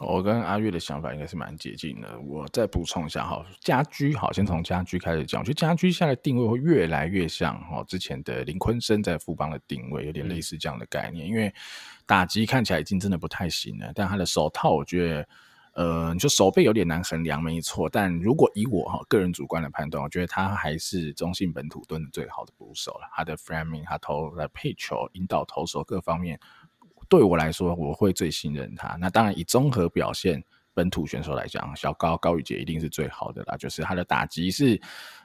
[0.00, 2.18] 我跟阿月的想法应该是蛮接近的。
[2.18, 5.40] 我再补充一下哈，家居好，先从家居开始讲。
[5.40, 11.28] 我觉得家居现在的定位会越来越像哈之前的林坤生在富邦的定位，有点类似这样的概念。
[11.28, 11.54] 因为
[12.06, 15.28] 打击看起来已经真的不太行了，但他的手套我觉得，
[15.74, 17.88] 呃，你说手背有点难衡量，没错。
[17.88, 23.08] 但如果以我哈个人主观的判断，我觉得他还是中信本土蹲的最好的捕手了。
[23.12, 26.40] 他的 framing，他投的配球、引导投手各方面。
[27.14, 28.96] 对我来说，我会最信任他。
[29.00, 30.42] 那当然，以综合表现，
[30.74, 33.56] 本土选手来讲，小高高宇杰一定是最好的啦。
[33.56, 34.80] 就是他的打击是，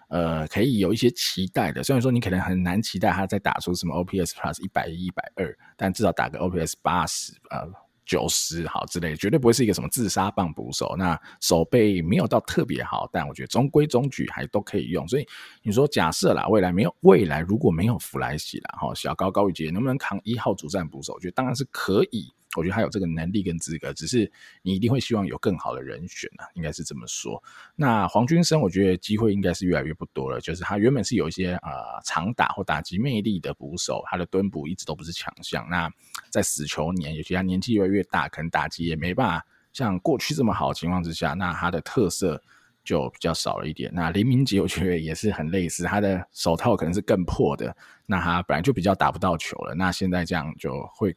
[0.10, 1.84] 呃，可以有一些期待的。
[1.84, 7.68] 虽然说你可能很难期待他在打出什么 OPS Plus 一百一、一百二，但至少打个 OPS 八十，呃。
[8.10, 10.96] 九十好之类，绝对不会是一个什么自杀棒捕手。
[10.98, 15.08] 那手背没有到特别好，但我觉得中规中矩还都可以用。
[15.08, 15.28] 所以
[15.62, 21.14] 你说假设啦，未来没有未来如果没有弗莱西啦，哈，小高高宇杰能不能扛一号主战捕手？
[21.14, 22.34] 我觉得当然是可以。
[22.58, 24.32] 我觉得他有这个能力跟资格，只是
[24.64, 27.42] 你一定会希望有更好的人选啊，应该是这么说。
[27.76, 30.42] 那黄君生，我觉得机会应该是越来越不多了。
[30.42, 35.68] 就是他原本是有一些呃长打或打击魅力的捕手，他的蹲捕一直都不是强项。
[35.70, 35.88] 那
[36.32, 42.42] 在死球年，尤其他年纪越来越大，可能打击也没办法像过去这么好的情况之下，那他的特色
[42.84, 43.92] 就比较少了一点。
[43.94, 51.16] 那林明杰，我觉得也是很类似，他的手套可能是更破的，那他本来就比较打不到球了，那现在这样就会。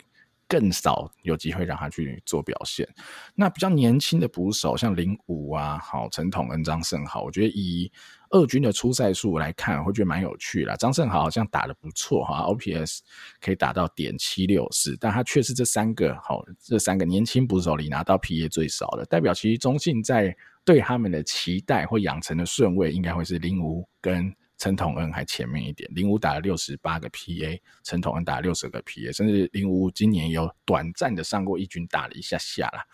[0.53, 2.87] 更少有机会让他去做表现。
[3.35, 7.91] 那比较年轻的捕手，像林武啊，好陈统恩、张胜豪，我觉得以
[8.29, 10.77] 二军的出赛数来看，我会觉得蛮有趣的。
[10.77, 12.99] 张胜豪好像打得不错哈，OPS
[13.41, 20.37] 可以打到点七六四，但他却是这三个好这三个年轻捕手里拿到 PA 最少的，代表其实中信在
[20.67, 24.31] 对他们的期待或养成的顺位，应该会是林武跟。
[24.63, 32.85] 陈统恩还前面一点，林武打了六十八个 PA，陈统恩打了六十个 PA，甚至林武今年有短暂的上过一军打了一下下啦。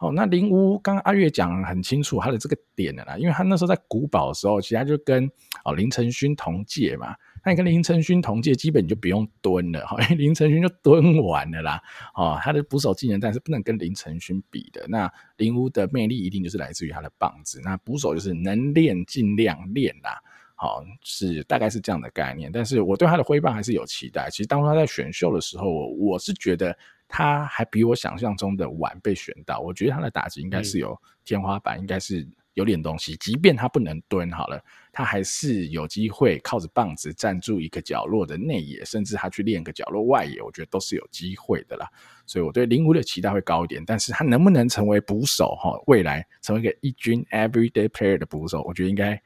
[0.00, 5.30] 哦，那林武刚刚阿月讲很清楚他的这个点的啦，因为他那时候在古堡的时候，其实他就跟
[5.64, 11.80] 哦林承勋同届嘛，那你跟林承勋同届，基本就不用蹲了哈，因为林承勋就蹲完了啦。
[12.16, 14.84] 哦，他的捕手技能但是不能跟林承勋比的。
[14.88, 20.20] 那林武的魅力一定就是来自于他的棒子，那捕手就是能练尽量练啦。
[20.62, 24.30] 好，是大概是这样的概念，但是我对他的挥棒还是有期待。
[24.30, 29.58] 其实当初他在选秀的时候，我我是觉得他还比我想象中的晚被选到。
[29.58, 33.16] 我觉得他的打击应该是有天花板，嗯、应该是有点东西。
[33.16, 41.88] 即便他不能蹲好了，他还是有机会靠着棒子站住一个角落的内野，甚至他去练个角落外野，我觉得都是有机会的啦。
[42.24, 45.56] 所以我对林武的期待会高一点，但是他能不能成为捕手？
[45.56, 49.20] 哈，未来成为一个一军 everyday player 的捕手，我觉得应该。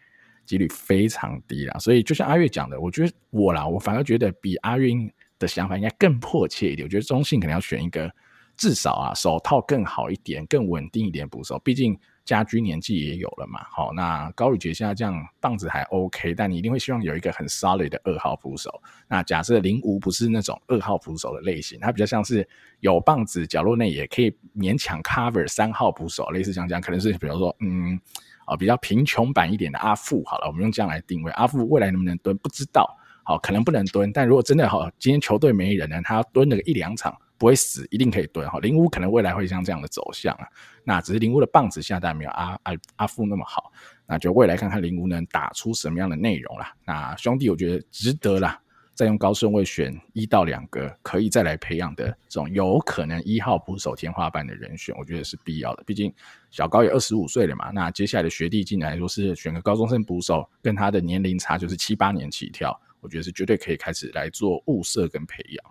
[0.47, 4.91] 几率非常低啦，所以就像阿月讲的，我觉得我啦，我反而觉得比阿月
[5.39, 6.87] 的想法应该更迫切一点。
[6.87, 8.11] 我觉得中信可能要选一个
[8.57, 18.83] 至少啊手套更好一点、更稳定一点捕手，毕竟家居年纪也有了嘛，好，那高宇杰现在这样棒子还 OK，但你一定会希望有一个很 solid 的二号捕手。
[19.09, 22.47] 那假设林吴不是那种二号捕手的类型，他比较像是
[22.81, 27.99] 有棒子，角落内也可以勉强 cover 三号捕手，类似像这样，可能是比如说，嗯，
[28.45, 37.17] 啊，比较贫穷版一点的阿富，好了，我们用这样来定位，阿富未来能不能蹲不知道，好，可能不能蹲，但如果真的好，今天球队没人呢，他要蹲那个一两场。
[37.39, 38.59] 不会死，一定可以蹲哈。
[38.61, 40.47] 林屋可能未来会像这样的走向啊，
[40.85, 43.71] 那只是林屋的棒子下代没有阿阿阿富那么好，
[44.07, 46.75] 那就未来看看林屋能打出什么样的内容啦。
[46.85, 48.59] 那兄弟，我觉得值得啦，
[48.95, 55.85] 再用高顺位选一到两个可以再来培养的这种有可能一号捕手天花板的人选，我觉得是必要的。
[55.85, 56.11] 毕竟
[56.51, 65.65] 小高也二十五岁了嘛，那接下来的学弟进来说是选个高中生捕手，跟他的年龄差就是七八年起跳，我觉得是绝对可以开始来做物色跟培养。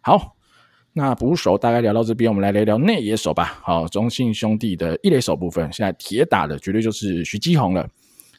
[0.00, 0.34] 好。
[0.98, 3.60] 那捕手大概聊到这边，我们来聊聊内野手吧。
[3.62, 7.88] 好，中信兄弟的一垒手部分，现在铁打的绝对就是许基宏了。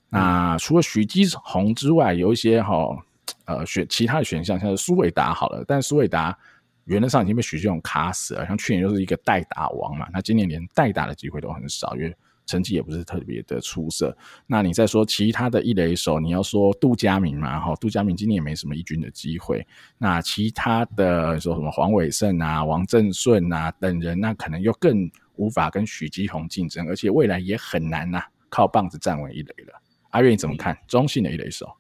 [0.10, 3.02] 那除了许基宏之外，有一些哈
[3.46, 6.38] 呃选其他的选项，像是苏伟达好了，但苏伟达
[6.84, 8.46] 原则上已经被许基宏卡死了。
[8.46, 12.14] 像去年就是一个代打王嘛，那今年连代打的机会都很少，因为。
[12.50, 14.18] 成绩也不是特别的出色。
[14.48, 17.60] 那你再说其他的一垒手，你要说杜佳明嘛？
[17.60, 19.66] 哈，杜佳明今年也没什么一军的机会。
[19.98, 29.82] 那其他的说什么黄伟胜啊、王正顺啊等人，那可能又更无法跟许基宏竞争，而且未来也很难呐、啊，靠棒子站稳一垒了。
[30.10, 30.76] 阿月你怎么看？
[30.88, 31.72] 中信的一垒手？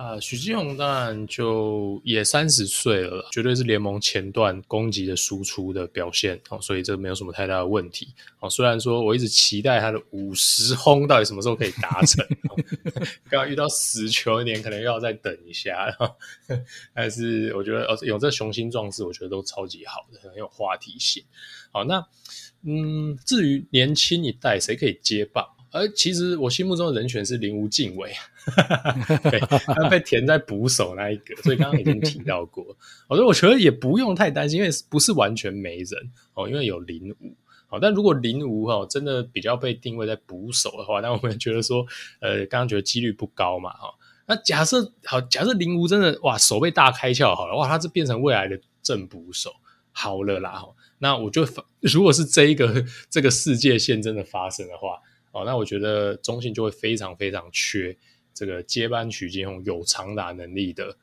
[0.00, 8.48] 啊，许基宏当然就也三十岁了，绝对是联盟前段攻击的输出的表现哦，所以这没有什么太大的问题哦。
[8.48, 12.26] 虽然说我一直期待他的五十轰到底什么时候可以达成，
[13.28, 15.94] 刚刚遇到死球一点，可能又要再等一下，
[16.94, 21.22] 但是我觉得哦，有这雄心壮志，我觉得都超级好的，很有话题性。
[21.72, 22.02] 好，那
[22.64, 25.46] 嗯，至于年轻一代谁可以接棒？
[25.72, 28.12] 而其实我心目中的人选是林无敬伟，
[29.30, 32.64] 对，他被填在捕手那一个，所以刚刚已经提到过。
[33.08, 37.36] 我说我觉得也不用太担心，因为不是完全没人哦，因为有林吴。
[37.66, 41.86] 好，但如果林吴哈真的比较被定位在捕手的话，那我们觉得说，
[42.20, 43.94] 呃，刚刚觉得几率不高嘛，哈。
[44.26, 49.52] 那假设好，假设林吴真的哇手被大开窍好了，哇，他是变成未来的正捕手，
[49.92, 50.64] 好了啦，
[50.98, 51.46] 那我就
[51.80, 54.98] 如果是这一个这个世界线真的发生的话。
[55.32, 57.96] 哦，那我觉得中信就会非常非常缺
[58.34, 60.96] 这个接班许基宏有长打能力的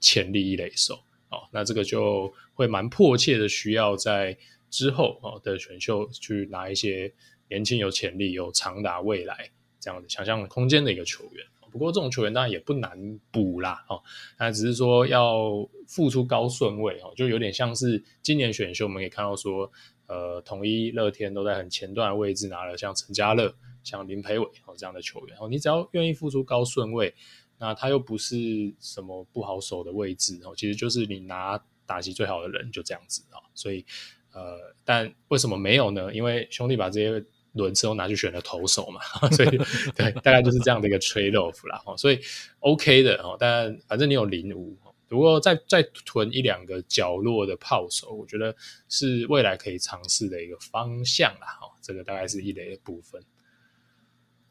[0.00, 0.94] 潜力一垒手。
[1.30, 4.36] 哦，那这个就会蛮迫切的需要在
[4.70, 7.12] 之后哦的选秀去拿一些
[7.48, 11.44] 年轻有潜力有长打未来这样的想象空间的一个球员。
[11.72, 13.84] 不过这种球员当然也不难补啦。
[13.88, 14.00] 哦，
[14.38, 19.68] 那只是说要付出高顺位哦，就有点像是今年选秀我们可以看到说，
[20.06, 23.54] 呃，统一乐天都在很前段位置拿了像陈家乐。
[23.82, 27.14] 像林培伟哦这样的球员哦，你只要愿意付出高顺位，
[27.58, 33.84] 那他又不是什么不好守的位置哦，其实就是你拿打击最好的人就这样子啊，所以
[34.32, 36.10] 呃，但为什么没有呢？
[36.14, 39.02] 因为兄弟把这些轮次都拿去选了投手嘛，
[39.36, 39.50] 所以
[39.94, 42.18] 对，大概就是这样的一个 trade off 啦，所以
[42.60, 44.74] OK 的哦，但反正你有零五，
[45.14, 48.54] 不过再再囤一两个角落的炮手，我觉得
[48.88, 53.22] 是未来可以尝试的一个方向啦，哦，这个大概是一垒的部分。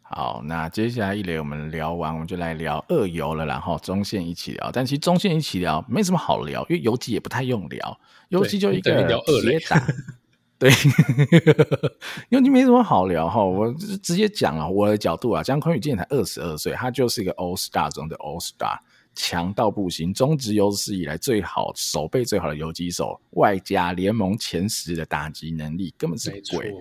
[0.01, 4.69] 好，那接下来一垒我们聊完，我们就来聊二游了，然后中线一起聊。
[4.71, 7.99] 但其实中线一起聊没什么好聊，因为游击也不太用聊，
[8.29, 8.91] 游击就一个
[9.41, 9.85] 铁打。
[10.59, 10.71] 对，
[12.29, 13.43] 游击没什么好聊哈。
[13.43, 18.77] 我直接讲啊，我的角度啊，江坤宇今年才二十二岁，他就是一个 All Star 中的 All Star，
[19.15, 26.73] 强到不行，中职有史以来最好守备最好的游击手，外加联盟前十的打击能力，根本是鬼。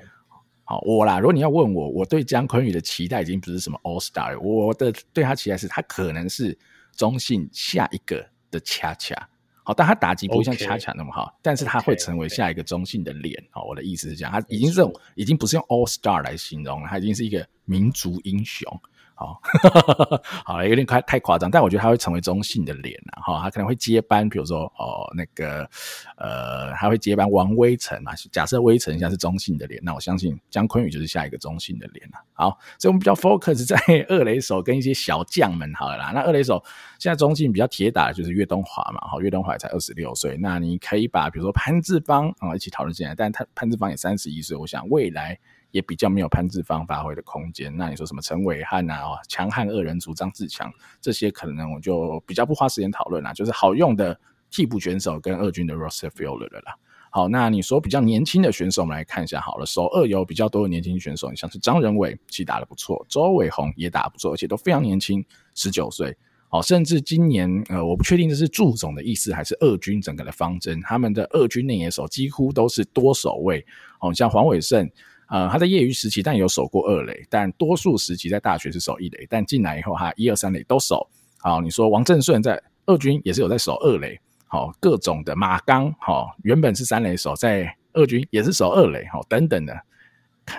[0.65, 6.57] 好，我啦，如果你要问我，我对江坤宇的期待已经不是什么 All Star，我的对他期待是他可能是
[6.97, 9.29] 中信下一个的恰恰。
[9.65, 13.41] 好，但他打击不会像恰恰那么好，okay, 但是他会成为下一个中信的脸。
[13.51, 18.81] 好，我的意思是这样，他已经是这种，已经不是用 All Star 来形容了，他已经是一个民族英雄。
[20.45, 23.23] 好，好，有点快太夸张，但我觉得他会成为中信的脸啊！
[23.23, 25.69] 哈，他可能会接班，比如说哦，那个
[26.17, 28.13] 呃，他会接班王威晨嘛。
[28.31, 32.19] 假设威晨现在是中信的脸，那我相信江坤宇就是下一个中信的脸了。
[32.33, 33.77] 好，所以我们比较 focus 在
[34.09, 36.11] 二垒手跟一些小将们好了啦。
[36.13, 36.63] 那二垒手
[36.99, 45.39] 现在中信比较铁打的就是岳东华嘛，好，岳东华才二十六岁，那你可以把比如说潘志邦啊一起讨论进来，但他潘志邦也三十一岁，我想未来。
[45.73, 47.77] 也比较没有潘志芳发挥的空间。
[47.77, 53.33] 那你说什么陈伟汉啊、强悍二人组张志强这些，可能我就比较不花时间讨论啦。
[53.33, 54.17] 就是好用的
[54.51, 56.77] 替补选手跟二军的 roster fielder 了啦。
[57.11, 59.67] 好，那你说比较年轻的选手，我们来看一下好了。
[59.67, 65.23] 首二有比较多的年轻选手，你像是张仁伟，其实打得不错；周伟宏也打得不错，而且都非常年轻，
[65.55, 66.17] 十九岁。
[66.49, 73.65] 好，甚至今年呃，我不确定这是祝总的意思还是二军整个的方针，他们的二军内野手几乎都是多守位。
[73.99, 74.91] 好，像黄伟胜，
[75.33, 81.09] 呃，他在业余时期但有守过二垒，但多数时期在大学是守一垒，但进来以后他一二三垒都守。
[81.39, 84.21] 好，你说王振顺在二军也是有在守二垒。
[84.47, 89.81] 好，各种的马刚，好，原本是三垒手，在二军也是守二垒，好，等等的，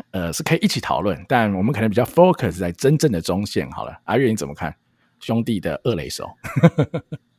[0.09, 3.69] 呃，是可以一起讨论，但我们可能比较 focus 在真正的中线。
[3.69, 4.75] 好了，阿月你怎么看
[5.19, 6.27] 兄弟的二垒手？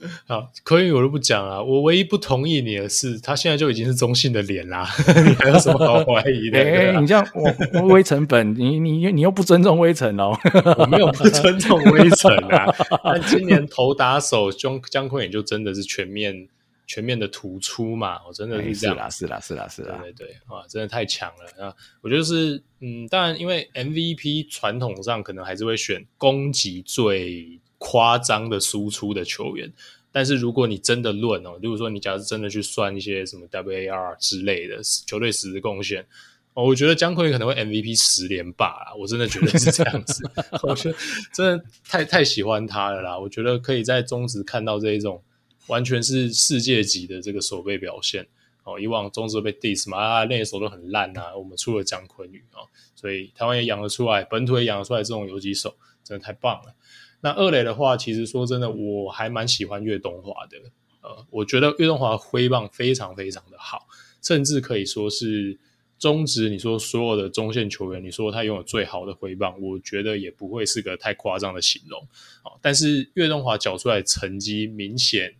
[0.26, 1.62] 好，柯宇我都不讲了。
[1.62, 4.88] 我唯一不同意你的是，他现在就已经是中性的脸啦，
[5.26, 6.58] 你还有什么好怀疑的？
[6.62, 7.26] 哎、欸，你这样，
[7.74, 10.38] 我微成本，你你你又不尊重微成哦。
[10.78, 12.72] 我没有不尊重微成啊。
[13.02, 16.48] 但今年投打手姜姜昆也就真的是全面
[16.86, 18.96] 全面的突出嘛，我真的是这样。
[18.96, 21.74] 欸、是啦，是啦，是啦，是啦，对对对，啊，真的太强了啊！
[22.02, 27.58] 我觉得是，嗯，当然，因为 MVP 传统上可能还是会选攻击最。
[27.78, 29.72] 夸张的输出的球员，
[30.12, 36.06] 但是如果你真的论哦，例如说你假如真的去算一些什么 WAR 之类的球队实质贡献，
[36.54, 40.28] 哦，我觉得江坤可能会 MVP 十连霸啦，我真的觉得是这样子，
[40.62, 40.96] 我觉得
[41.32, 45.22] 真的太太喜欢他了啦，我觉得可以在中职看到这一种
[45.68, 48.26] 完全是世界级的这个守备表现。
[48.64, 55.74] 哦，以往中职被 diss 嘛，啊，那些手都很烂啊，我们出了江坤宇哦，所以台湾也养得出来，本土也养得出来这种游击手，
[56.04, 56.74] 真的太棒了。
[57.20, 60.56] 那二垒的话，其实说真的，我还蛮喜欢岳东华的。
[61.00, 63.88] 呃，我觉得岳东华挥棒非常非常的好，
[64.22, 65.58] 甚至可以说是
[65.98, 66.48] 中职。
[66.48, 72.00] 你说所有的中线球员，你说他拥有最好的挥棒，我觉得也不会是个太夸张的形容。
[72.44, 75.34] 哦，但是岳东华缴出来成绩明显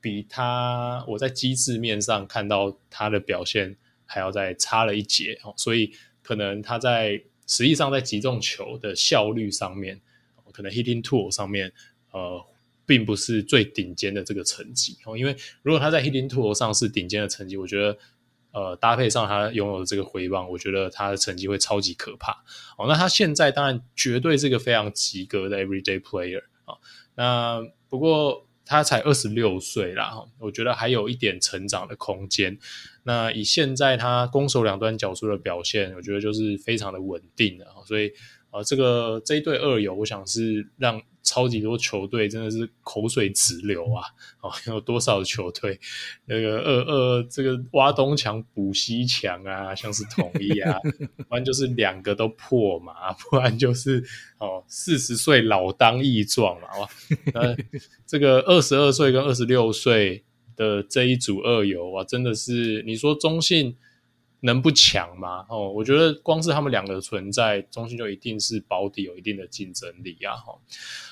[0.00, 5.38] 比他我在机制面上看到他的表现还要再差了一截。
[5.44, 5.92] 哦，所以
[6.22, 10.00] 可能他在实际上在击中球的效率上面。
[10.56, 11.70] 可能 hitting tool 上面，
[12.12, 12.42] 呃，
[12.86, 15.18] 并不是最顶尖的这个成绩哦。
[15.18, 17.98] 因为如果他在 hitting tool 上是顶尖的成绩，我觉得，
[18.52, 22.32] 呃，搭配上他拥有的这个挥棒，我觉得他的成绩会超级可怕
[22.78, 22.86] 哦。
[22.88, 26.78] 那他现在当然绝对是一个非常及格的 everyday player 啊、
[27.14, 32.58] 那不过他才二十六岁啦，我觉得还有一点成长的空间。
[33.02, 38.12] 那以现在他攻守两端角出的表现，我觉得就是非常的稳定的，所以。
[38.50, 44.04] 啊，这个这一对二游，我想是让超级多球队真的是口水直流啊！
[44.40, 45.78] 哦，有多少球队
[46.24, 50.78] 那个二二这个挖东墙补西墙啊，像是统一啊，
[51.28, 54.02] 不然就是两个都破嘛，不然就是
[54.38, 56.88] 哦四十岁老当益壮嘛，哇！
[57.34, 57.56] 那
[58.06, 60.22] 这个二十二岁跟二十六岁
[60.54, 63.76] 的这一组二游哇，真的是你说中信。
[64.40, 65.46] 能不强吗？
[65.48, 70.36] 哦，我觉得光是他们两个的存在，中信就一定是保底有一定的竞争力啊！
[70.36, 70.58] 哈，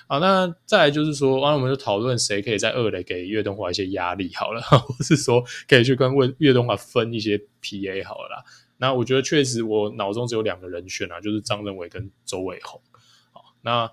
[0.06, 8.44] 好，那再来就是说，完了我们就讨论谁可以在二垒给岳东华一些压力好了， 或是说可以去跟问岳东华分一些 PA 好了啦。
[8.76, 12.80] 那我觉得确实我脑中只有两个人选啊，就是张仁伟跟周伟鸿。
[13.32, 13.90] 好，那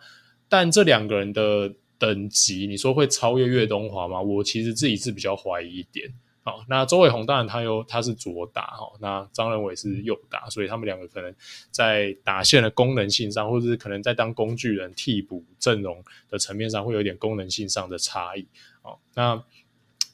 [0.49, 4.19] 但这两个人的等级，你说会超越岳东华吗？
[4.21, 6.13] 我其实自己是比较怀疑一点。
[6.44, 11.32] 好，那周伟宏当然他有他是左打哈，那张仁伟是右打，所以他们两个可能
[11.70, 18.48] 在打线的功能性上，或者是可能在当工具人替补阵容的层面上，会有点功能性上的差异。
[18.82, 19.44] 哦，那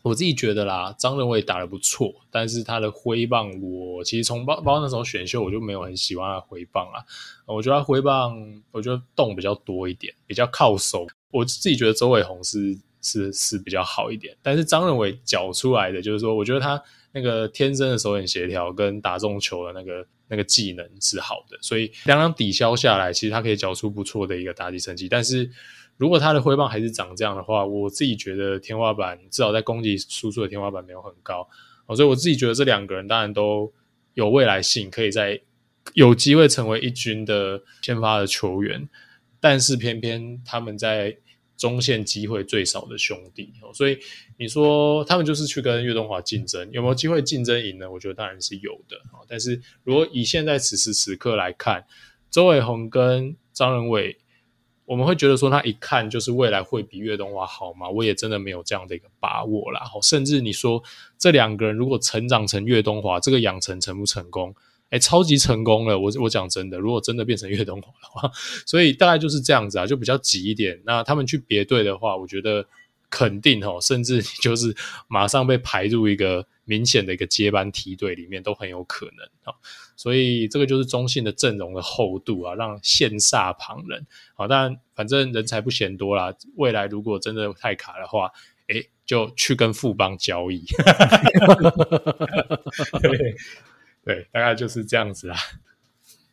[0.02, 7.00] 我自己觉得啦，张仁伟打得不错，但是他的挥棒，我其实从包包那时候选秀我就没有很喜欢他挥棒啊，
[7.46, 11.08] 我觉得他挥棒，我觉得动比较多一点，比较靠手。
[11.32, 12.78] 我自己觉得周伟宏是。
[13.08, 16.82] 是是比较好一点，但是张仁伟缴出来的就是说，我觉得他
[17.14, 25.08] 那个天生的手眼协调跟打中球的那个那个技能是好的，所以两两抵消下来，其实他可以缴出不错的一个打击成绩。
[25.08, 25.50] 但是
[25.96, 31.48] 如果他的挥棒还是长这样的话，我自己觉得天花板至少在攻击输出的天花板没有很高，
[31.96, 33.72] 所以我自己觉得这两个人当然都
[34.16, 35.40] 有未来性，可以在
[35.94, 38.90] 有机会成为一军的先发的球员，
[39.40, 41.18] 但是偏偏他们在。
[41.58, 43.98] 中线机会最少的兄弟哦，所以
[44.38, 47.90] 你说他们就是去跟岳东华竞争，有没有机会竞争赢呢？
[47.90, 48.96] 我觉得当然是有的。
[49.28, 51.84] 但是如果以现在此时此刻来看，
[52.30, 54.16] 周伟鸿跟张仁伟，
[54.86, 57.90] 我们会觉得说他一看就是未来会比岳东华好吗？
[57.90, 59.82] 我也真的没有这样的一个把握啦。
[60.04, 60.82] 甚至你说
[61.18, 64.56] 这两个人如果成长成岳东华，这个养成成不成功？
[64.90, 66.00] 哎，超级成功了！
[66.00, 68.32] 我我讲真的，如果真的变成岳东华的话，
[68.66, 70.82] 所以大概就是这样子啊，就比较挤一点。
[70.86, 72.66] 那他们去别队的话，我觉得
[73.10, 74.76] 肯定哦，甚至就是
[75.08, 79.54] 马上被排入一个明显的一个接班梯队里面都很有可能啊。
[79.96, 84.48] 所以这个就是中信的阵容的厚度啊，让羡煞旁人啊。
[84.48, 88.32] 当然，反正人才不嫌多啦，未来如果真的太卡的话，
[88.68, 90.66] 诶，就去跟富邦交易。
[93.02, 93.36] 对，
[94.08, 95.38] 对，大概就是这样子啊。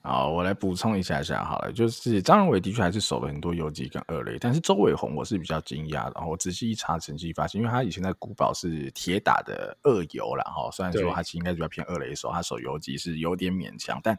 [0.06, 6.12] 好，我来补充一下下好了，就是张仁伟的确还是守了很多游击跟二垒，但是周伟宏我是比较惊讶的。
[6.14, 14.14] 然后我仔细一查成绩，发现因为他以前在古堡是铁打的二游啦，哈，虽然说他其实应该比较偏二垒手，他守游击是有点勉强，但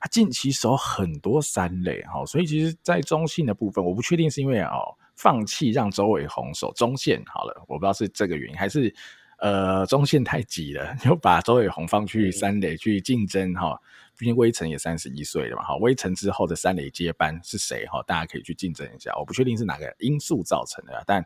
[0.00, 8.92] 他近期守很多三垒，哈，所以其实，在中性的部分，我不确定是因为哦放弃让周伟宏守中线好了，我不知道是这个原因还是
[9.38, 13.80] 呃中线太挤了， 就把周伟宏放去三垒去竞争哈。
[14.16, 17.86] 毕竟威城也三十一岁了嘛，哈，威城之后的三垒接班是谁？
[17.86, 19.14] 哈，大家可以去竞争一下。
[19.16, 21.24] 我不确定是哪个因素造成的，但。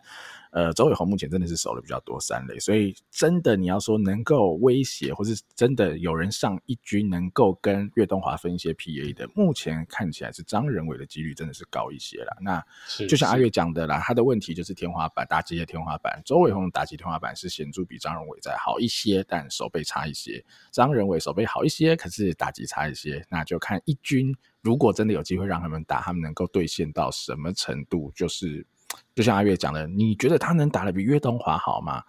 [0.53, 12.37] 呃，周伟宏目前真的是守了比较多三垒，所以真的你要说能够威胁，或是真的有人上一军能够跟岳东华分一些 PA 的，目前看起来是张仁伟的几率真的是高一些了。
[12.43, 12.63] 那
[13.07, 16.21] 就像阿月讲的啦，他的问题就是天花板，打击的天花板。
[16.23, 20.45] 周伟宏打击天花板是显著比张仁伟再好一些，但手背差一些。
[20.71, 23.25] 张仁伟手背好一些，可是打击差一些。
[23.31, 28.67] 那就看一军如果真的有机会让他们打，他们能够兑现到什么程度，就是。
[29.15, 32.03] 就像阿月讲的，你觉得他能打得比岳东华好吗？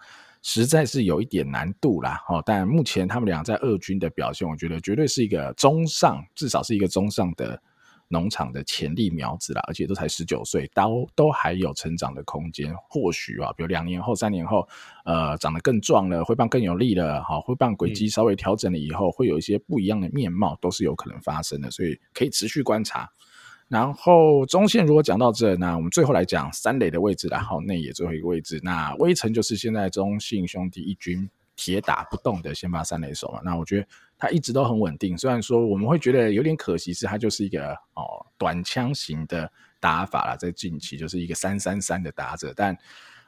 [0.46, 2.22] 实在是有一点难度啦。
[2.28, 7.58] 哦，但目前他们俩在二军的表现，我觉得绝对是一个中上，至少是一个中上的
[8.08, 9.62] 农场的潜力苗子啦。
[9.66, 12.74] 而且都才十九岁，都都还有成长的空间。
[12.90, 14.68] 或许啊，比如两年后、三年后，
[15.06, 21.70] 呃，长得更壮了，挥棒更有力了，好，挥棒轨迹稍微调整了以后，会有一些不一样的面貌，都是有可能发生的。
[21.70, 23.10] 所以可以持续观察。
[23.68, 33.40] 然后中线如果讲到这，那我们最后来讲三垒的位置，然后内野最后一个位置，那威城就是现在中信兄弟一军铁打不动的先发三垒手嘛。
[33.44, 33.86] 那我觉得
[34.18, 39.50] 他一直都很稳定，虽然说我们会觉得有点可惜，是他就是一个哦短枪型的
[39.80, 42.76] 打法啦，在近期就是一个三三三的打者，但。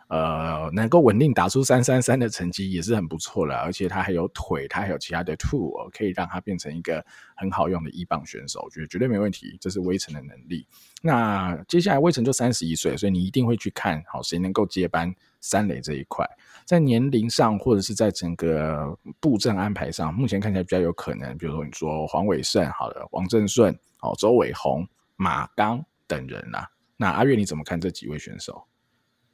[0.09, 7.05] 呃，能够稳定打出三三三的成绩也是很不错了，而且他还有腿，他还有其他的 tool 可以让他变成一个
[7.35, 10.67] 很好用的一棒选手，我觉得绝对没问题，这是威晨的能力。
[11.03, 16.25] 那接下来威晨就三十一岁，所以你一定会去看好谁能够接班三垒这一块，
[16.65, 24.87] 在年龄上或者是在整个布阵安排上，目前看起来比较有可能，比如说你说黄伟胜，好了，王正顺，好，周伟鸿、
[25.17, 26.69] 马刚等人啦、啊。
[26.97, 28.65] 那阿月你怎么看这几位选手？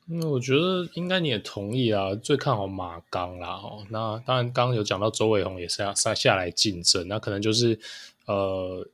[0.07, 3.51] 那我觉得应该你也同意啊，最看好马刚啦。
[3.51, 7.79] 哦，那当然刚刚有讲到周伟鸿也是要下下来竞争，那可能就是
[8.27, 8.87] 呃，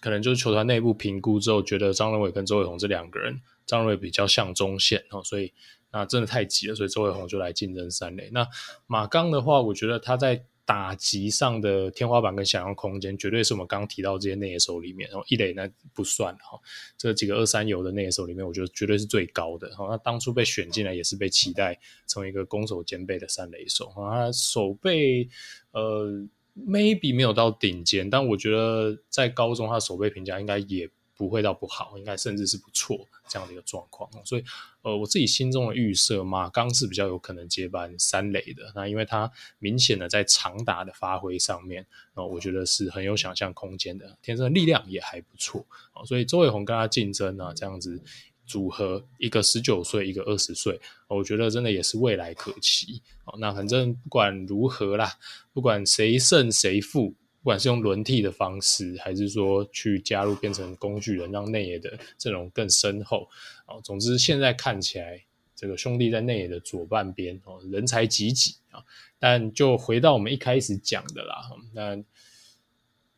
[0.00, 5.52] 可能就是球团内部评估之后，觉得张仁伟跟周伟鸿这两个人，张仁伟比较像中线哦，所以
[5.92, 8.30] 那真的太急了，所以周伟鸿就来竞争三垒。
[8.32, 8.48] 那
[8.86, 10.44] 马刚的话，我觉得他在。
[10.66, 16.58] 打击上的天花板跟想象空间，绝对是我们刚提到这些内野手里面，然后一垒那不算哈，
[16.96, 19.68] 这几个二三游的内野手里面，我觉得绝对是最高的。
[19.76, 23.86] 哈，那当初被选进来也是被期待成为一个攻守兼备的三垒手。
[23.90, 25.28] 哈，他手背
[25.72, 30.88] 呃 maybe 没有到顶尖，但我觉得在高中他的手背评价应该也。
[31.16, 34.44] 不会到不好，应该甚至是不错这样的一个状况，所以
[34.82, 38.72] 呃，我自己心中的预设，马刚是比较有可能接班三垒的。
[38.74, 45.64] 那因为他明显的在长打的发挥上面，呃，我觉得是很有想象空间的，天生的力量也还不错，
[46.04, 48.02] 所以周伟宏跟他竞争啊，这样子
[48.44, 53.00] 组合，一个十九岁，一个二十岁，我觉得真的也是未来可期。
[53.38, 55.12] 那反正不管如何啦，
[55.52, 57.14] 不管谁胜谁负。
[57.44, 63.28] 不管是用轮替的方式，还是说去加入变成工具人，让内野的阵容更深厚
[63.66, 63.78] 啊。
[63.84, 65.22] 总之，现在看起来，
[65.54, 68.82] 这个兄弟在内野的左半边哦，人才济济啊。
[69.18, 72.02] 但就回到我们一开始讲的啦，那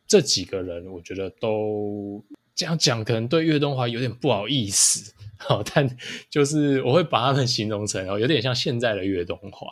[0.05, 2.21] 这几个人，我觉得都
[2.53, 5.13] 这样讲，可能对岳东华有点不好意思。
[5.37, 5.97] 好但
[6.29, 9.67] 就是我会把他们形容成哦，有点像现在的岳东华。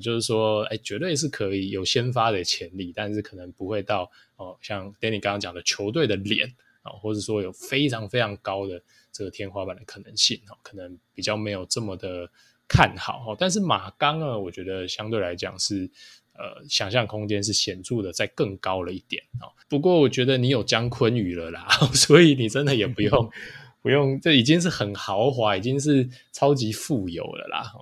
[0.00, 8.82] 就是说，哎，绝对是可以有先发的潜力，但是可能不会到哦，像 Danny 刚刚讲的球队的脸啊，或者说有非常非常高的
[9.12, 12.30] 这个天花板的可能性哦，可能比较没有这么的
[12.68, 13.36] 看好哦。
[13.38, 15.90] 但是马刚呢，我觉得相对来讲是
[16.34, 19.48] 呃，想象空间是显著的再更高了一点哦。
[19.68, 23.30] 不过我觉得你有姜昆宇了啦， 所以你真的也不用
[23.80, 27.72] 不用，这已经是很豪华，已经是超级富有了啦。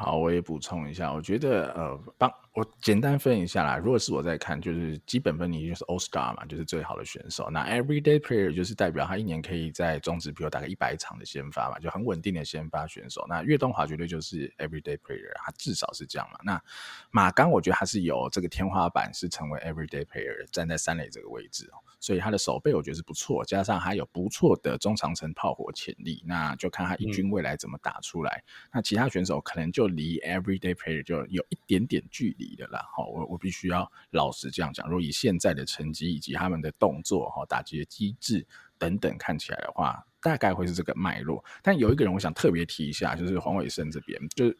[0.00, 3.78] 好，我也补充一下，我觉得呃，帮我简单分一下啦。
[3.78, 7.50] 如果是我在看，就是基本分你就是 All Star 嘛，就是最好的选手。
[7.50, 13.26] 那 Everyday Player 就是代表他一年可以在中职，比如大概一百场的先发嘛，就很稳定的先发选手。
[13.28, 16.38] 那岳东华绝对就是 Everyday Player，他至少是这样嘛。
[16.44, 16.62] 那
[17.10, 21.82] 马刚，我觉得他是有这个天花板，是成为 Everyday Player，站在三垒这个位置哦。
[22.00, 28.42] 所以他的守备我觉得是不错，加上还有不错的中长程炮火潜力，那就看他一军未来怎么打出来。
[28.46, 32.84] 嗯、那其他选手可能就离 Everyday Player 就有一点点距离的啦。
[32.96, 34.86] 好，我我必须要老实这样讲。
[34.88, 38.46] 如果以现在的成绩以及他们的动作、哈打击的机制
[38.78, 41.44] 等等看起来的话，大概会是这个脉络。
[41.62, 44.56] 但有一个人我想特别提一下，就是黄伟胜这边，就是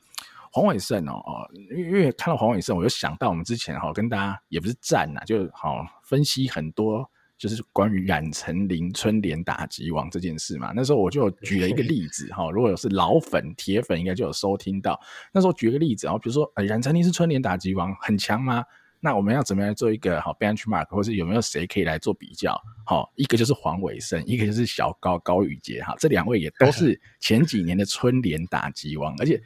[0.51, 7.09] 黄伟胜哦哦，因为看到黄伟胜，我就想到我们之前哈跟大家也不是战呐，就好分析很多。
[7.39, 15.01] 就是关于冉成林春联打击王这件事嘛，那时候我就举了一个例子哈，如果是老粉铁粉应该就有收听到。
[15.32, 18.64] 那时候举一个例子，然后比如说，呃，冉成林是春联打击王，很强吗？
[19.01, 22.61] 那我们要怎么样做一个好 benchmark，或是有没有谁可以来做比较？
[22.84, 29.41] 好，一个就是黄伟胜，一个就是小高高宇杰哈，这两位也都 是前几年的春联打击王，而且。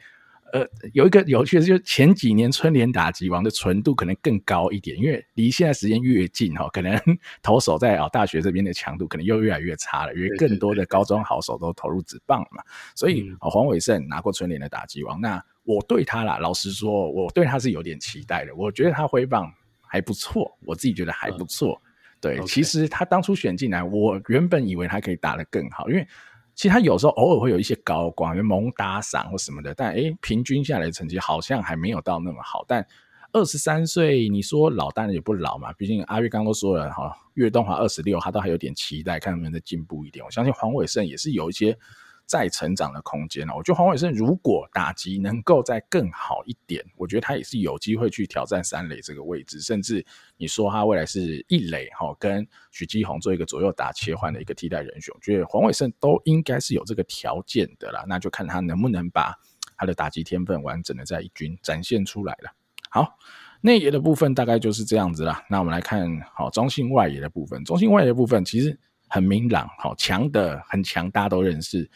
[0.53, 6.95] 呃，有一个有趣的，就是前几年春联打击王的纯度可能更高一点，因为离现在时间越近哈，可能
[7.41, 12.63] 投手在啊大学这边的强度可能又越来越差了，因为更多的高中好手都投入职棒了嘛。
[12.93, 18.53] 所以黄伟胜拿过春联的打击王，那我对他啦，老实说，我对他是有点期待的。
[18.53, 19.51] 我觉得他挥棒
[19.81, 21.81] 还不错，我自己觉得还不错。
[22.21, 26.07] 对，其实他当初选进来，我原本以为他可以打得更好，因为。
[26.55, 32.63] 其实他有时候偶尔会有一些高光，就猛打赏或什么的，但诶平均下来成绩好像还没有到那么好。
[32.67, 32.85] 但
[33.31, 40.23] 二十三岁，你说老当然也不老嘛，毕竟阿月刚刚都说了哈，岳东华二十六，他都还有点期待，看能不能再进步一点。
[40.23, 41.77] 我相信黄伟胜也是有一些。
[42.25, 50.03] 再成长的空间了，我觉得黄伟胜如果打击能够再更好一点，我觉得他也是有机会去挑战三垒这个位置，甚至
[50.37, 59.35] 你说他未来是一垒哈，跟许基宏做一个左右打切换的一个替代人选，我觉得黄伟胜都应该是有这个条件的啦，那就看他能不能把
[59.77, 62.51] 他的打击天分完整的在一军展现出来了。
[62.89, 63.17] 好，
[63.61, 71.91] 内野的部分大概就是这样子啦，那我们来看好中性外野的部分，中性外野的部分其实很明朗，好强的很强，大家都认识。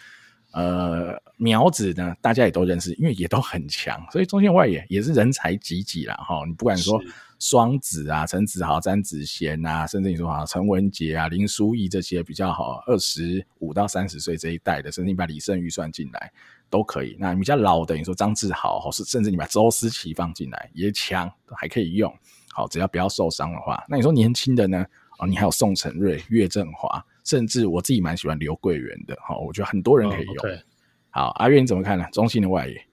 [0.58, 6.16] 呃，苗子呢，大家也都认识，因为也都很强，所以中线外野也是人才济济啦。
[6.16, 6.44] 哈。
[6.48, 7.00] 你不管说
[7.38, 16.32] 双子啊，陈子豪、詹子贤啊，甚至你说啊，陈文杰啊、林书义这些比较好，二十五到三十岁这一代的，甚至你把李胜玉算进来
[16.72, 17.16] 都可以。
[17.20, 22.12] 那比较老的，你说张志豪，是甚至你把周思齐放进来也强，还可以用。
[22.52, 24.84] 好，只要不要受伤的话，那你说年轻的呢？
[25.20, 27.06] 哦，你还有宋承瑞、岳振华。
[27.28, 30.36] 甚至我自己蛮喜欢刘桂元的，哈，我觉得很多人可以用。
[30.36, 30.62] 哦 okay、
[31.10, 32.06] 好，阿月你怎么看呢？
[32.14, 32.86] 中信的外野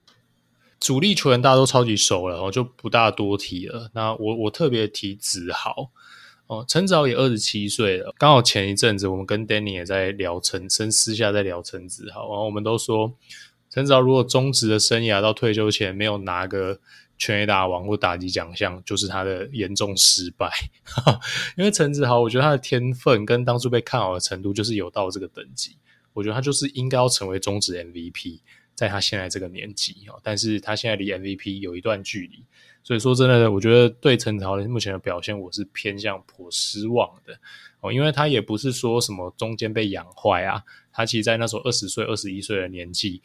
[0.80, 3.91] 主力球员大家都超级熟了，我就不大多提了。
[3.95, 5.93] 那我我特别提子豪
[6.49, 8.12] 哦，陈子豪也二十七岁了。
[8.18, 13.14] 刚好前一阵子我们跟 Danny 也在聊陈，深私下在聊陈子豪，然后我们都说
[13.70, 16.80] 陈子豪如果中职的生涯到退休前没有拿个。
[17.16, 20.50] 全垒打王或打击奖项，就是他的严重失败。
[21.56, 25.76] 因为陈子豪，我觉得他的天分跟当初被看好的程度，就是有到这个等级。
[26.12, 28.40] 我觉得他就是应该要成为中职 MVP，
[28.74, 29.96] 在他现在这个年纪。
[30.22, 32.44] 但是他现在离 MVP 有一段距离，
[32.82, 37.38] 所以说真的，我觉得对陈子豪目前的表现，我是偏向颇失望的
[37.80, 37.92] 哦。
[37.92, 40.62] 因为他也不是说什么中间被养坏啊，
[40.92, 43.22] 他其实，在那时候二十岁、二十一岁的年纪。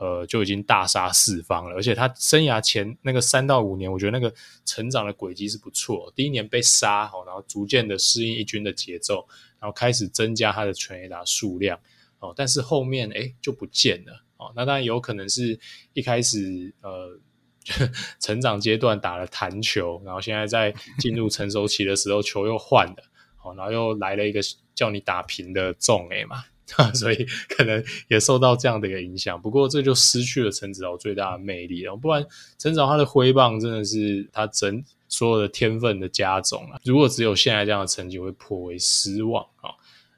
[0.00, 4.34] 呃，就已经大杀四方了，而且他生涯前那个三到五年，我觉得那个
[4.64, 6.10] 成长的轨迹是不错。
[6.16, 9.28] 第一年被杀，好，然后逐渐的适应一军的节奏，
[9.60, 11.78] 然后开始增加他的全垒打数量，
[12.18, 15.60] 哦，但是后面诶就不见了，哦，那当然有可能是
[15.92, 17.20] 一开始呃
[18.18, 23.04] 成长阶段打了弹球，然后现在在进入成熟期的时候球又换了，
[23.36, 24.40] 好，然后又来了一个
[24.74, 26.44] 叫你打平的重诶嘛。
[26.94, 31.96] 所以可能也受到这样的一个影响，不过这就失去了陈子豪最大的魅力了。
[31.96, 32.24] 不然
[32.58, 36.80] 陈子豪他的挥棒真的是他整所有的天分的加总啊！
[36.84, 39.70] 如果只有现在这样的成绩，会颇为失望啊。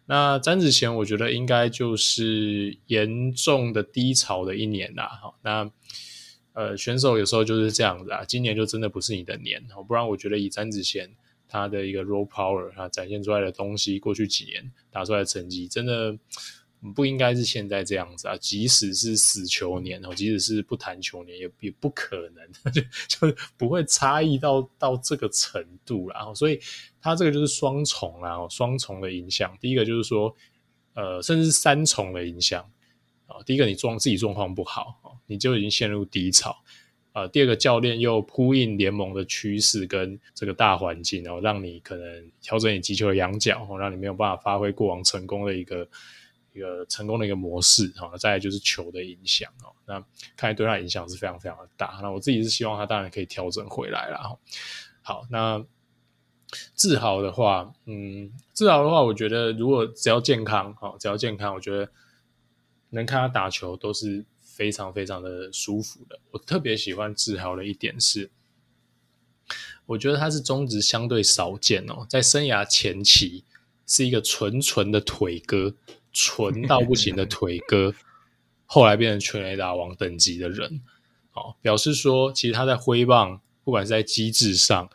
[0.04, 5.08] 那詹子贤，我觉得应该就是严重的低潮的一年啦。
[5.22, 5.70] 好，那
[6.52, 11.10] 呃选手有时候就是这样子啊，今年就真的不是你的年，不然我觉得以詹子贤。
[11.52, 16.18] 他的一个 raw power，他展现出来的东西，过去几年打出来的成绩，真的
[16.94, 18.34] 不应该是现在这样子啊！
[18.38, 22.42] 即使是死球年哦，即使是不弹球年，也也不可能，
[22.72, 26.20] 就就不会差异到到这个程度啦。
[26.20, 26.58] 然后，所以
[27.02, 29.54] 他这个就是双重啦，双重的影响。
[29.60, 30.34] 第一个就是说，
[30.94, 32.66] 呃，甚至三重的影响
[33.26, 33.42] 啊。
[33.44, 36.56] 第一个，你状自己状况不好，你就已经陷入低潮。
[37.14, 45.86] 呃，第二个教练又呼应联盟的趋势跟这个大环境，然后让你可能调整你击球的仰角，哦，让你没有办法发挥过往成功的一个
[46.54, 50.00] 一个成功的一个模式，哈，再来就是球的影响，哦，那
[50.38, 51.98] 看来对他影响是非常非常的大。
[52.00, 54.38] 那我自己是希望他当然可以调整回来了，哈。
[55.02, 55.62] 好，那
[56.74, 61.90] 志豪的话，嗯，志豪的话，我觉得如果只要健康，哈，只要健康，我觉得
[62.88, 64.24] 能看他打球都是。
[64.62, 68.30] 非常非常的舒服的，我特别喜欢志豪的一点是，
[69.86, 73.42] 我觉得他是中职相对少见哦，在生涯前期
[73.88, 75.74] 是一个纯纯的腿哥，
[76.12, 77.92] 纯到不行的腿哥，
[78.64, 80.80] 后来变成全垒打王等级的人，
[81.32, 84.88] 哦，表示说其实他在挥棒，不管是在机制上，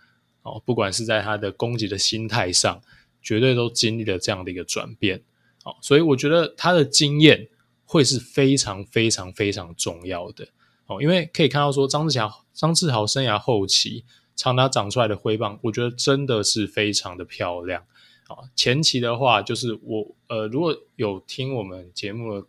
[0.44, 2.82] 哦，不管是在他的攻击的心态上，
[3.22, 5.22] 绝对都经历了这样的一个转变，
[5.66, 7.50] 哦，所以我觉得他的经验。
[7.90, 10.50] 会是非常非常非常重要的
[10.88, 14.04] 哦，因为可以看到说张志强、张志豪生涯后期
[14.36, 17.82] 长达长出来的挥棒，我觉得真的是非常的漂亮
[18.28, 18.46] 啊。
[18.56, 22.48] 前期的话，就是我呃，如果有听我们节目的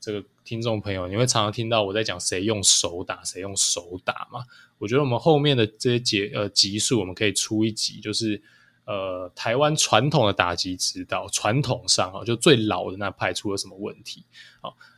[0.00, 4.44] 这个听众朋友，你会常常听到我在讲谁用手打，谁用手打嘛。
[4.78, 8.42] 我觉得我们后面的这些节呃集数，我们可以出一集，就是。
[8.84, 14.24] 呃，台湾传统的打击指导，传统上啊，就最老的那派出了什么问题？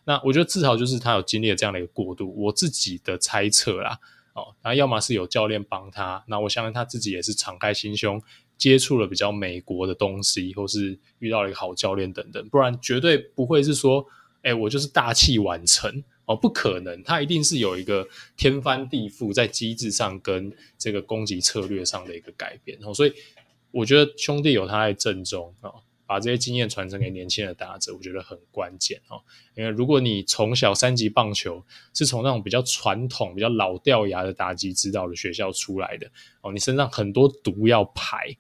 [0.07, 2.35] 那我觉得至少就是他有经历了这样的一个过渡。
[2.35, 3.99] 我自己的猜测啦，
[4.33, 8.23] 哦，那要么是有教练帮他，那我相信他自己也是敞开心胸，
[8.57, 14.07] 接触了比较美国的东西，或是遇到了一个好教练等等，不然绝对不会是说，
[14.43, 23.13] 哎，我就是大器晚成哦，不可能，他一定是有一个天翻地覆在机制上跟这个攻击策略上的一个改变，哦，所以。
[23.75, 25.69] 我觉得兄弟有他在正中啊，
[26.07, 29.21] 把这些经验传承给年轻的打者，我觉得很关键哦。
[29.57, 36.09] 因为如果你从小三级棒球是从那种比较传统、比较老掉牙的打击指导的学校出来的
[36.41, 38.37] 哦，你身上很多毒要排，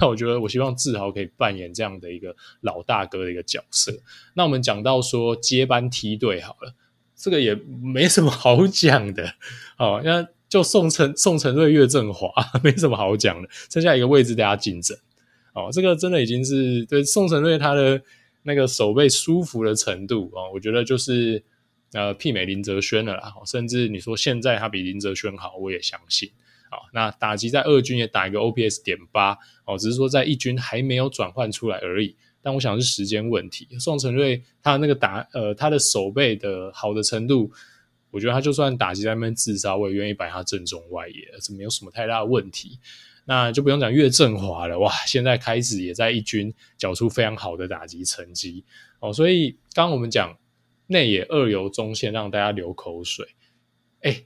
[0.00, 3.92] 那我觉得我希望志豪可以扮演这样的一个老大哥的一个角色。
[4.34, 6.74] 那我们讲到说接班梯队好了，
[7.14, 9.34] 这个也没什么好讲的
[9.78, 10.26] 哦，那。
[10.48, 12.32] 就宋承宋承瑞、岳振华
[12.64, 14.96] 没什么好讲的，剩下一个位置大家竞争
[15.54, 15.68] 哦。
[15.70, 18.00] 这个真的已经是对宋承瑞他的
[18.44, 21.42] 那个守备舒服的程度哦，我觉得就是
[21.92, 23.34] 呃媲美林哲轩了啦。
[23.46, 26.30] 甚至你说现在他比林哲轩好，我也相信
[26.70, 26.78] 啊。
[26.94, 29.36] 那打击在二军也打一个 OPS 点八
[29.66, 32.16] 哦，只是说在一军还没有转换出来而已。
[32.40, 33.68] 但我想是时间问题。
[33.78, 37.52] 宋承瑞他那个打呃他的守备的好的程度。
[38.10, 42.78] 我觉得他就算打击在那边自杀，我也愿意摆他正中外野，这没有什么太大的问题。
[43.26, 48.64] 那就不用讲岳振华了，哇，现在开始也在一军缴出非常好的打击成绩
[49.00, 49.12] 哦。
[49.12, 50.34] 所以刚我们讲
[50.86, 53.26] 内野二游中线让大家流口水，
[54.00, 54.24] 哎，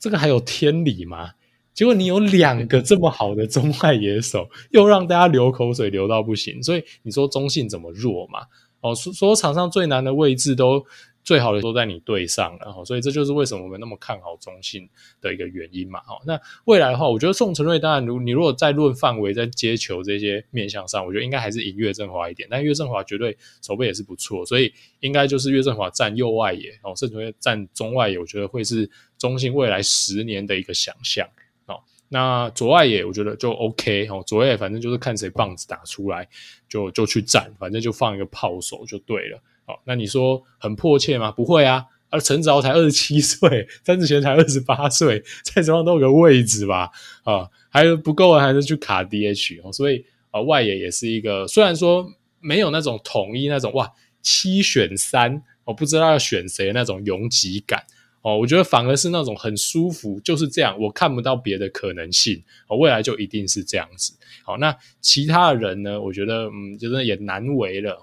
[0.00, 1.34] 这个还有天理吗？
[1.72, 6.60] 结果你有两个这么好的中外野手，又让大家流口水流到不行。
[6.60, 8.40] 所以你说中信怎么弱嘛？
[8.80, 10.84] 哦，说说场上最难的位置都。
[11.24, 14.88] 最好的都在你队上了哈，所以这就是为什么我们那么看好中信
[15.20, 16.00] 的一个原因嘛。
[16.00, 22.48] 哈，那未来的话，我觉得宋承瑞当然，如你如果在论范围，在接球这些面向上，我觉得应该还是赢岳振华一点。
[22.50, 31.24] 但岳振华绝对守备也是不错，所以应该就是岳振华站右外野，哦，甚至会站中外野，我觉得会是中信未来十年的一个想象。
[31.66, 36.28] 哦，那左外野我觉得就 OK 哦，左外野反正就是看谁棒子打出来
[36.68, 39.40] 就就去站，反正就放一个炮手就对了。
[39.64, 41.30] 好，那你说很迫切吗？
[41.30, 46.90] 不会啊，而陈子豪才二十七岁，詹子贤才二十八岁，在场上都有个位置吧？
[47.22, 49.72] 啊，还有不够啊，还是去卡 DH 哦。
[49.72, 52.06] 所以啊，外野也是一个，虽然说
[52.40, 57.84] 没有那种统一那种哇七选三，我不知道要选谁那种拥挤感
[58.22, 58.36] 哦。
[58.36, 62.76] 我觉得反而是那种很舒服，就是这样，我看不到别的可能性哦。
[62.76, 64.12] 未来就一定是这样子。
[64.44, 66.00] 好，那其他的人呢？
[66.00, 67.96] 我觉得嗯，就是也难为了。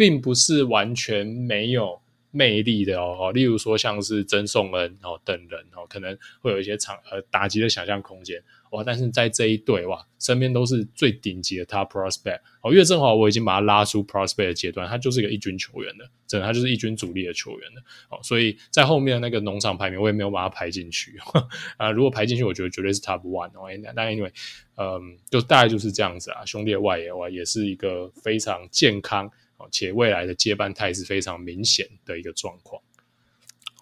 [0.00, 21.18] 并不是完全没有魅力的哦，例如说像是曾颂恩哦等人哦，可能会有一些场呃打击的想象空间哇，但是在这一队哇，身边都是最顶级的 top prospect 哦，岳政华我已经把他拉出 prospect 阶段，他就是一个一军球员的，真的他就是一军主力的球员的哦，所以在后面的那个农场排名我也没有把他排进去
[21.76, 24.30] 啊，如果排进去，我觉得绝对是 top one 哦，那 anyway，
[24.76, 29.30] 嗯，就大概就是这样子啊，兄弟的外野哇也是一个非常健康。
[29.70, 32.82] 且未来的接班态势非常明显的一个状况。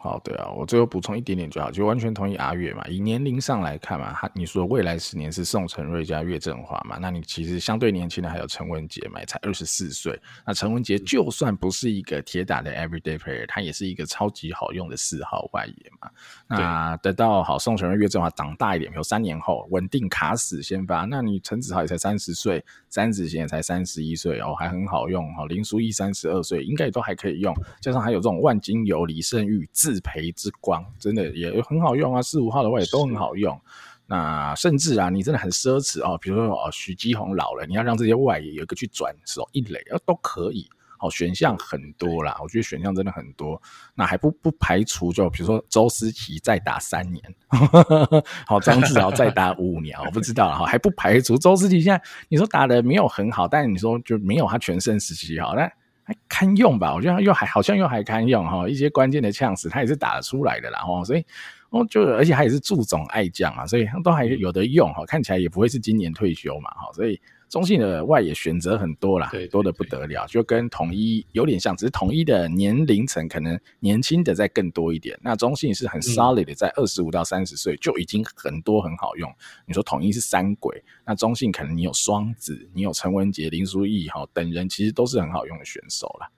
[0.01, 2.85] 好，对啊，我最后补充一点点就好，就完全同意阿月嘛。
[2.87, 10.17] 以年龄上来看嘛，他你说未来十年是宋承瑞加岳振华嘛，那你其实相对年轻的还有陈文杰嘛，才二十四岁。
[10.47, 16.09] 那陈文杰就算不是一个铁打的 everyday player，他也是一个超级好用的四号外野嘛。
[16.47, 25.45] 那等到好宋承瑞、岳振华长大一点，比如三年后稳定卡死先发，那你陈子豪也才三十岁，詹子贤也才三十一岁哦，还很好用哈。
[25.47, 33.59] 林书义三十二岁，应该也都还可以用，加上还有这种万金油、李胜玉自培之光，真的也很好用啊，四五号的话也都很好用。
[34.07, 40.69] 那甚至啊，你真的很奢侈哦，比如说哦，许基宏老了，你要让这些外野有一个去转手一垒，都可以。
[40.99, 43.61] 好，选项很多啦，我觉得选项真的很多。
[43.95, 47.23] 那还不不排除就比如说周思齐再打三年，
[48.47, 55.73] 好，张志豪再打五年，我不知道哈，还不排除周思齐现在你说打的没有很好，但你说就没有他全盛时期好，但。
[56.09, 61.23] 还堪用吧，我觉得又还好像又还堪用哈，一些关键的呛死他也是打得出来的啦，哦，所以
[61.69, 67.21] 哦就而且他也是注总爱将啊，所以都还有得用哈，看起来也不会是今年退休嘛，哈，所以。
[67.49, 75.19] 中信的外野选择很多啦，多得不得了，就跟统一有点像，只是统一的年龄层可能年轻的再更多一点。
[75.23, 79.33] 那中信是很 solid 的，在二十五到三十岁就已经很多很好用。
[79.67, 86.29] 你说统一是三鬼，那中信可能你有双子，你有陈文杰、林书义哈等人，其实都是很好用的选手啦。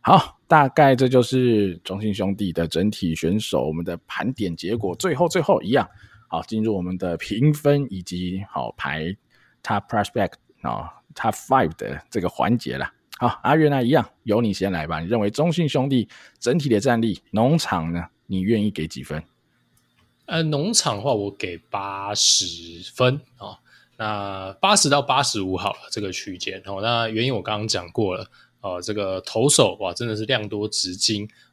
[0.00, 4.96] 好，大概这就是中信兄弟的整体选手我们的盘点结果。
[4.96, 5.88] 最后最后一样，
[6.26, 9.16] 好，进入我们的评分以及好排。
[9.62, 10.32] Top prospect
[10.62, 12.92] 啊，Top five 的这个环节了。
[13.18, 15.00] 好，阿元那一样，由你先来吧。
[15.00, 16.08] 你认为中信兄弟
[16.38, 18.06] 整体的战力，农场呢？
[18.26, 19.22] 你愿意给几分？
[20.26, 22.44] 呃，农场的话，我给八十
[22.94, 23.58] 分啊、
[23.96, 26.62] 那八十到八十五好了，这个区间。
[26.64, 28.30] 哦，那原因我刚刚讲过了。
[28.62, 30.94] 呃，这个投手哇，真的是量多质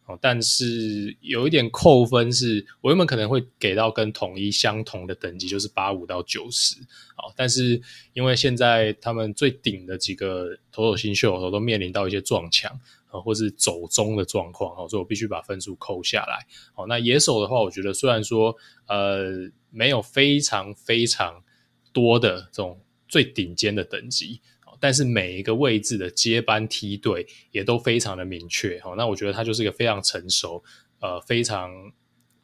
[0.08, 0.18] 哦。
[0.22, 6.76] 但是有一点扣分是，我原本可能会给到跟统一相同的等级，就是八五到九十。
[7.16, 7.82] 好，但是
[8.14, 12.72] 因为现在他们最顶的几个投手新秀都面临到一些撞墙
[13.10, 16.46] 啊，或是走中的状况，哦所以我必须把分数扣下来。
[16.74, 18.56] 好，那野手的话，我觉得虽然说
[18.88, 21.44] 呃没有非常非常
[21.92, 24.42] 多的这种最顶尖的等级。
[24.80, 30.64] 但是每一个位置的接班梯队也都非常的明确，好，那我觉得它就是一个非常成熟，
[31.00, 31.72] 呃，非常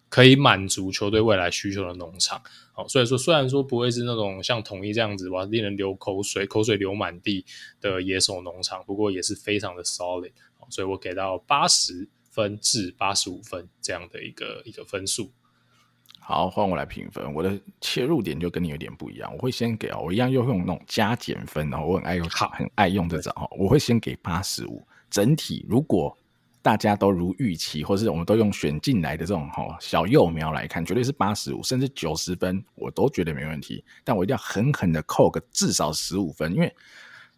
[0.09, 2.41] 可以满足球队未来需求的农场，
[2.73, 7.45] 好，所以说虽然说不会是那种像统一这样子哇，令人流口水、口水流满地
[7.81, 15.31] 的野手农场，不过也是非常的 solid，好，所以我给到八十分至八十五分这样的一个一个分数。
[16.25, 17.33] 好，换我来评分。
[17.33, 19.29] 我的切入点就跟你有点不一样。
[19.33, 23.33] 我会先给哦，我一样又用那种加减分，然后我很爱用，好，很爱用这种。
[23.57, 24.81] 我会先给八十五。
[25.09, 26.17] 整体如果
[26.61, 33.83] 大家都如预期，或是我们都用选进来的这种哈小幼苗来看，绝对是八十五，甚至九十分，我都觉得没问题。
[34.03, 36.73] 但我一定要狠狠的扣个至少十五分，因为。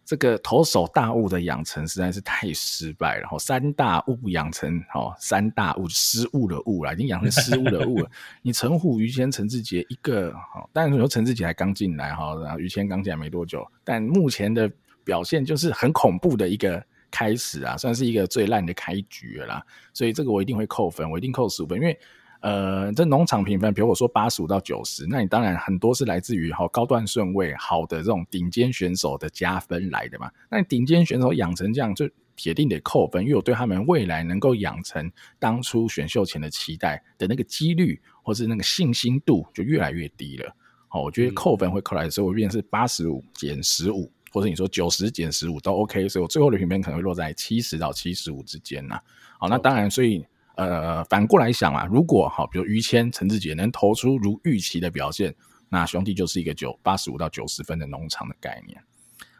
[0.06, 3.36] 这个投手大物的养成实在是太失败了，哈！
[3.38, 8.08] 三大物养成，哈，三大物失误的物了，已经养成失误的物了。
[8.40, 14.70] 你陈虎、于谦、陈志杰一个，哈，当然你说陈志杰还刚进来，哈，然后于谦刚进来没多久，但目前的
[15.02, 16.80] 表现就是很恐怖的一个
[17.10, 19.62] 开始啊，算是一个最烂的开局了啦。
[19.92, 21.98] 所以这个我一定会扣分，我一定扣十五分，因为。
[22.46, 30.30] 呃，这农场评分，比如我说八十五到九十，那你当然很多是来自于好高段顺位好的这种顶尖选手的加分来的嘛。
[30.48, 40.54] 那你顶尖选手养成这样，就铁定得扣分，因为我对他们未来能够养成当初选秀前的期待的那个几率，或是那个信心度就越来越低了。
[40.86, 49.00] 好，我觉得扣分会扣来的时候，我变成是八十五减十五，或者你说九十减十五都 OK，所以我最后的评分可能会落在七十到七十五之间呐。
[49.40, 50.24] 好，那当然，所以。
[50.56, 55.34] 呃，反过来想啊，如果好，比如于谦、陈志杰能投出如预期的表现，
[55.68, 58.82] 那兄弟就是一个九八十五到九十分的农场的概念。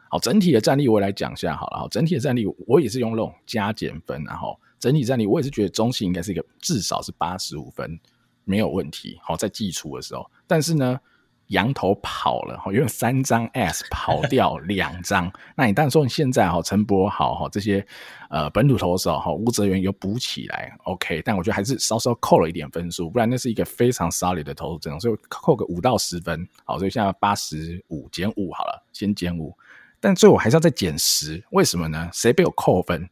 [0.09, 1.79] 好，整体的战力我也来讲一下好了。
[1.79, 7.99] 好，整体的战力我也是用那种加减分，然后整体战力我也是觉得中信应该是一个至少是八十五分
[8.45, 9.19] 没有问题。
[9.23, 11.01] 好，在季初的时候，但是呢。
[11.49, 17.87] 羊头跑了，因为三张 S 跑掉 两张，那你当然说你现在哈陈柏豪哈这些
[18.31, 29.57] 呃本土投手哈吴泽源又补起来，OK，但我觉得还是稍稍扣了一点分数，不然那是一个非常 solid 的投手阵容，所以扣个五到十分，好，所以现在八十五减五好了，先减五，
[30.01, 32.11] 但最后还是要再减十，为什么呢？
[32.13, 33.09] 谁被我扣分？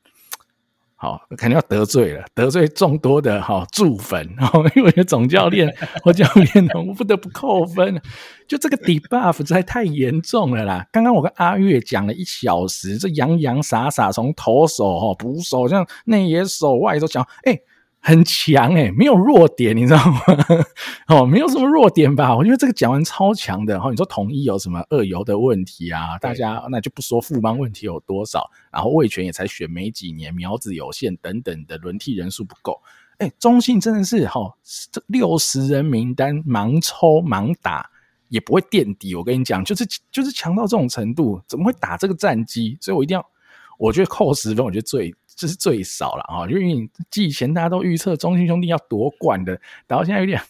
[1.05, 4.27] 好，肯定要得罪了，得罪众多的哈助粉，
[4.75, 5.71] 因为总教练
[6.03, 8.01] 或教练呢，我不得不扣分。
[8.49, 10.87] 就这个 debuff 实在太严重了啦！
[10.91, 17.63] 刚刚我跟阿月讲了一小时，这洋洋洒洒从投手哈捕手，像内野手、外野手讲，哎、欸，
[18.07, 20.21] 很强诶，没有弱点，你知道吗？
[21.09, 22.37] 哦，没有什么弱点吧？
[22.37, 23.73] 我觉得这个讲完超强的。
[23.73, 26.19] 然后你说统一有什么二游的问题啊？
[26.19, 32.79] 大家那就不说富邦问题有多少，然后魏权也才选没几年，苗子有限等等的轮替人数不够。
[33.17, 34.55] 哎，中信真的是哈，
[34.93, 37.89] 这六十人名单盲抽盲打
[38.29, 39.15] 也不会垫底。
[39.15, 42.77] 我跟你讲，就是就是强到这种程度，怎么会打这个战绩？
[42.83, 43.27] 所以我一定要，
[43.79, 45.15] 我觉得扣十分，我觉得最。
[45.37, 46.47] 这是最少了啊！
[46.49, 50.41] 因为你季前大家都预测中信兄弟要夺冠的，然后现在有点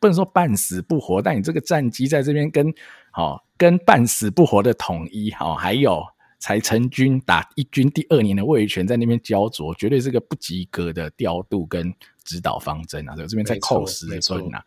[0.00, 2.74] 不能说半死不活，但你这个战绩在这边跟
[3.10, 6.04] 好跟半死不活的统一好，还有
[6.38, 13.14] 才成军打一军第二年的魏权在那边焦灼，绝对是个不及格的调度跟指导方针啊！
[13.14, 14.60] 所以这边在扣十分呐，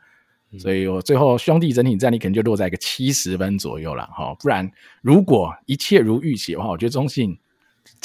[0.57, 4.33] 所以我最后兄弟整体战力可能就落在一个七十分左右了哈。
[4.35, 4.71] 不然
[5.01, 7.37] 如果一切如预期的话，我觉得中信。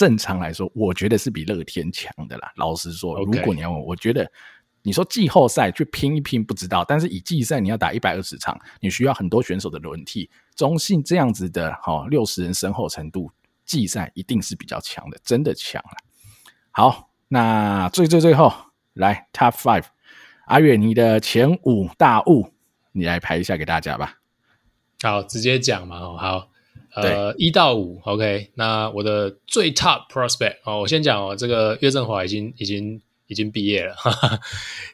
[0.01, 2.51] 正常来说，我觉得是比乐天强的啦。
[2.57, 4.27] 老实说.如果你要问我，我觉得
[4.81, 10.31] 你说季后赛去拼一拼不知道，但是以季赛你要打一百二十场，你需要很多选手的轮替。
[10.57, 13.31] 中信这样子的哈六十人身后程度，
[13.67, 15.99] 季赛一定是比较强的，真的强了。
[16.71, 18.51] 好，那最最最后
[18.95, 19.85] 来 Top Five，
[20.47, 22.55] 阿月你的前五大物，
[22.93, 24.15] 你来排一下给大家吧。
[25.03, 26.49] 好，直接讲嘛，好。
[26.95, 28.51] 呃，一到五，OK。
[28.55, 33.95] 那我的最 top prospect 哦，我先讲哦，这个岳振华已经已经已经毕业了。
[33.95, 34.41] 哈哈。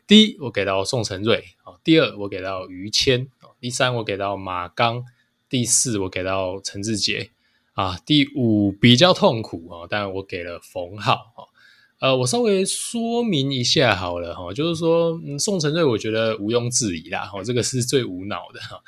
[0.07, 1.79] 第一，我给到宋承瑞，哦。
[1.83, 5.05] 第二，我给到于谦哦，第三，我给到马刚。
[5.49, 7.31] 第四，我给到陈志杰。
[7.75, 11.33] 啊，第五比较痛苦哦，但我给了冯浩。
[11.37, 11.49] 哦
[11.99, 18.79] 呃，我稍微说明一下好了哈，就是说，嗯，宋承瑞我觉得毋庸置疑啦，哈，这个是最无脑的哈。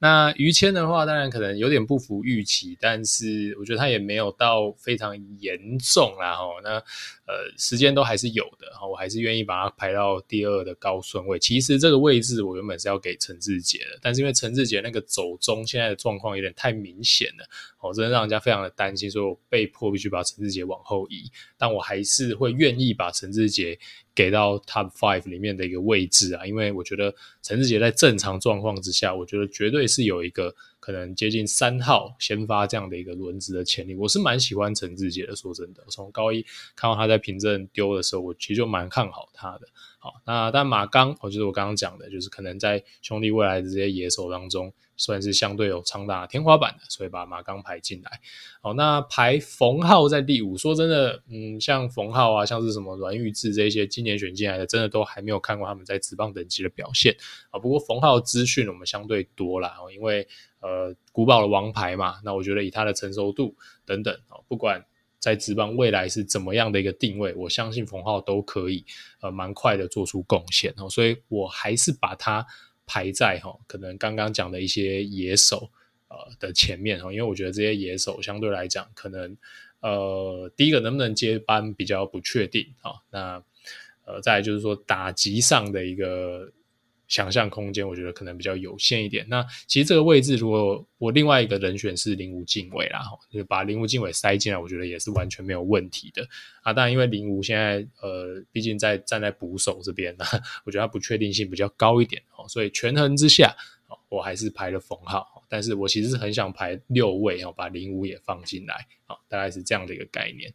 [0.00, 6.44] 那于谦的话，当然可能有点不符预期，但是我觉得他也没有到非常严重啦，哈。
[6.64, 6.82] 那
[7.26, 11.38] 呃，时间都还是有的，我还是愿意把他排到第二的高顺位。
[11.38, 17.46] 其实这个位置我原本是要给陈志杰的，但是因为陈志杰那个走中现在的状况有点太明显了，
[17.80, 22.56] 哦，真的让人家非常的担心，所以我被迫必须把陈志杰往后移，但我还是会。
[22.56, 23.78] 愿意把陈志杰
[24.14, 30.54] 给到 Top Five 里面的一个位置啊，因为我觉得陈志杰在正常状况之下，我觉得绝对是有一个
[30.86, 33.96] 可能接近三号先发这样的一个轮子的潜力。
[33.96, 36.40] 我是蛮喜欢陈志杰的，说真的，我从高一
[36.76, 39.66] 看到他在凭证丢的时候，我其实就蛮看好他的。
[40.06, 44.72] 好，那但马刚，我就是我刚刚讲的，就是可能在兄弟未来的这些野手当中。
[44.98, 48.18] 算是相对有长打天花板的，所以把马刚排进来。
[48.62, 50.56] 好，那排冯浩在第五。
[50.56, 57.14] 说真的，嗯，像冯浩啊，像是什么阮玉智这些今年选进来的，真的都还没有看过他们在职棒等级的表现
[57.50, 57.60] 啊。
[57.60, 60.26] 不过冯浩资讯我们相对多啦，因为
[60.60, 63.54] 呃，古堡的王牌嘛，那我觉得以他的成熟度
[63.84, 64.82] 等等啊，不管
[65.26, 68.84] 在职棒未来是怎么样的一个定位，我相信冯浩都可以
[69.20, 70.88] 呃蛮快的做出贡献哦。
[70.88, 72.46] 所以我还是把他。
[72.88, 75.68] 排在哈，可能刚刚讲的一些野手
[76.06, 79.36] 呃的前面哈，因为我觉得这些野手相对来讲，可能
[79.80, 82.64] 呃第一个能不能接班比较不确定，
[83.10, 83.42] 那
[84.04, 86.52] 呃再就是说打击上的一个。
[87.08, 89.26] 想象空间，我觉得可能比较有限一点。
[89.28, 93.00] 那其实这个位置，如果我另外一个人选是林吴敬伟啦，
[93.30, 96.26] 就把林吴敬伟塞进来，我觉得也是完全没有问题的
[96.62, 96.72] 啊。
[96.72, 100.24] 当然，因为林吴现在呃，毕竟在站在捕手这边呢，
[100.64, 103.54] 我觉得他不确定性比较高一点哦，所以权衡之下，
[104.08, 105.44] 我还是排了冯浩。
[105.48, 108.84] 但是我其实是很想排六位哦，把零五也放进来，
[109.28, 110.52] 大概是这样的一个概念。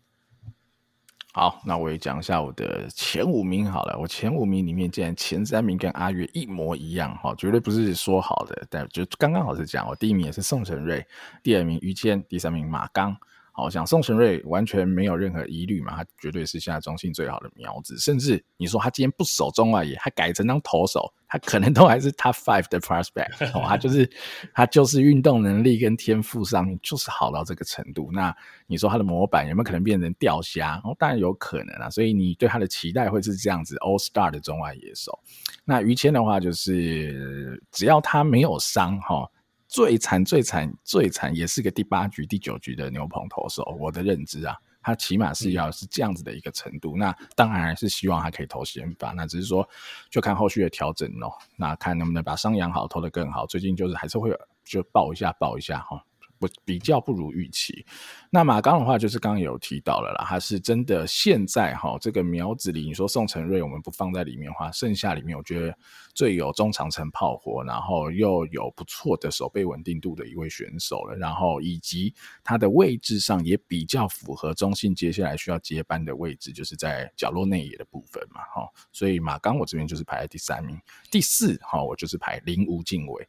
[1.34, 3.98] 好，那我也讲一下我的前五名好了。
[3.98, 11.06] 我前五名里面，竟然前三名跟阿月一模一样哈，绝对不是说好的，但就刚刚好是讲，我第一名也是宋承瑞，
[11.42, 13.16] 第二名于谦，第三名马刚。
[13.54, 24.10] 好，像宋晟睿完全没有任何疑虑嘛，他绝对是现在中信最好的苗子，甚至你说他今天不守中外野，他改成当投手，他可能都还是 Top Five 的 prospect，他就是
[24.56, 28.10] 他就是运动能力跟天赋上面就是好到这个程度。
[28.14, 28.34] 那
[28.68, 30.82] 你说他的模板有没有可能变成钓虾？
[30.86, 31.90] 哦，当然有可能啊。
[31.90, 35.20] 所以你对他的期待会是这样子 All Star 的中外野手。
[35.66, 39.30] 那于谦的话就是只要他没有伤哈。
[39.72, 43.64] 最惨、最惨、最惨，也是个第八局、第九局的牛棚投手。
[43.80, 46.98] 我的认知啊，他起码是要是这样子的一个程度。
[46.98, 49.66] 嗯、那当然是希望他可以投先发，那只是说
[50.10, 51.32] 就看后续的调整哦。
[51.56, 53.46] 那看能不能把伤养好，投得更好。
[53.46, 56.04] 最近就是还是会就抱一下、抱一下哈，
[56.42, 57.86] 不比较不如预期。
[58.32, 65.78] 那马刚的话，就是刚刚有提到了啦，他是真的现在哈这个苗子里，你说宋承瑞我们不放在里面的话，剩下里面我觉得
[66.16, 72.14] 最有中长程炮火，然后又有不错的守备稳定度的一位选手了，然后以及
[72.44, 80.80] 他的位置上也比较符合中信接下来需要接班的位置，就是在角落内野的部分嘛，哈，所以马刚我这边就是排在第三名，
[81.12, 83.28] 第四哈我就是排林吴敬伟，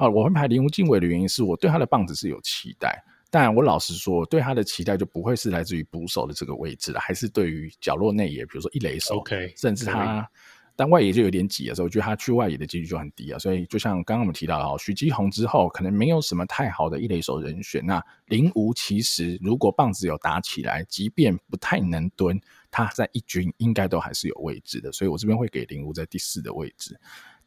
[0.00, 3.04] 啊，我会排林吴敬伟的原因是我对他的棒子是有期待。
[3.30, 10.26] 但我老实说，对他的期待就不会是来自于捕手的这个位置了，还是对于角落内野，比如说一垒手，OK，甚至他，
[10.74, 13.38] 但外野就有点挤的时候，我觉得他去外野的几率就很低啊。
[13.38, 17.84] 所以就像刚刚我们提到的，许基宏之后可能没有什么太好的一垒手人选。
[17.84, 22.40] 那林吴其实如果棒子有打起来，即便不太能蹲，
[22.70, 24.90] 他在一军应该都还是有位置的。
[24.90, 26.98] 所以我这边会给林吴在第四的位置。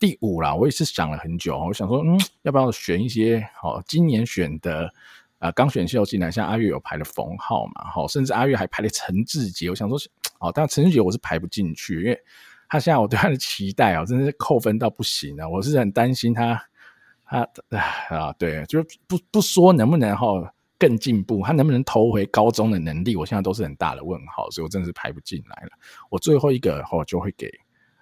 [0.04, 4.93] 第五啦，我也是想了很久，我想说，嗯，要不要选一些好今年选的。
[5.39, 9.70] 啊，刚选秀进来，像阿月有排了冯浩嘛，好，甚至阿月还排了陈志杰。
[9.70, 9.97] 我想说，
[10.39, 12.18] 哦，但陈志杰我是排不进去，因为
[12.68, 15.47] 他现在我对他的期待啊，真的是扣分到不行啊。
[15.47, 16.62] 我是很担心他，
[17.24, 17.49] 他
[18.10, 25.72] 啊，对，就是不不说能不能哈更进步，他能不能投回高中的能力，我现在都是很大的问号，所以我真的是排不进来了。
[26.10, 27.51] 我最后一个哈就会给，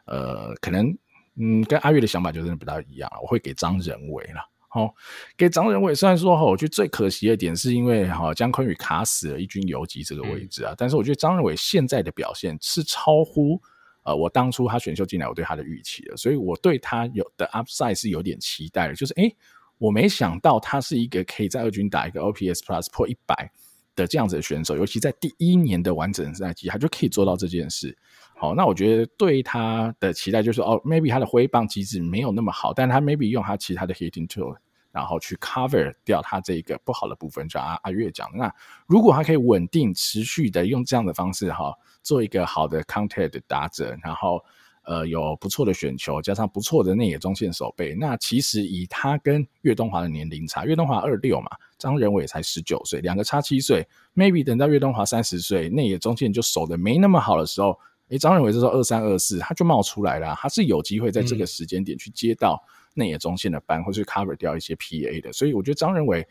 [0.05, 0.95] 呃，可能
[1.37, 4.49] 嗯跟阿月的想法就真的不大一样了，我会给张仁伟了。
[4.73, 4.95] 好，
[5.35, 5.93] 给张仁伟。
[5.93, 10.73] 虽然说哈，我觉得最可惜的点是因为哈江坤宇卡死了一军游击这个位置啊。
[10.77, 13.61] 但是我觉得张仁伟现在的表现是超乎
[14.03, 18.95] 呃我当初他选秀进来我对他的预期的，所以我对他有的 upside 是有点期待的。
[18.95, 19.35] 就是诶，
[19.77, 23.51] 我没想到他是一个可以在二军打一个 OPS Plus 破一百
[23.93, 27.97] 的这样子的选手，尤其在第一年的完整赛季，他就可以做到这件事。
[28.41, 34.55] 好，那我觉得对他的期待就是哦，maybe 他的挥棒机制没有那么好，但他 maybe 用他其他的 hitting tool，
[34.91, 38.27] 然后去 cover 掉他这个不好的部分，就阿阿月讲。
[38.35, 38.51] 那
[38.87, 41.71] 如果他可以稳定持续的用这样的方式哈，
[42.01, 44.43] 做一个好的 contact 的打者，然后
[44.85, 57.77] 呃有不错的选球，加上不错的内野中线守备，那其实以他跟岳东华的年龄差，岳东华二六嘛，张仁伟才十九岁，两个差七岁，maybe 等到岳东华三十岁，内野中线就守得没那么好的时候。
[58.11, 62.61] 诶，张仁伟这时候二三二四，他就冒出来了，他是有机会在这个时间点去接到
[62.93, 66.27] 内野中线的班，嗯、或是 cover 掉一些 PA 的，所以我觉得张仁伟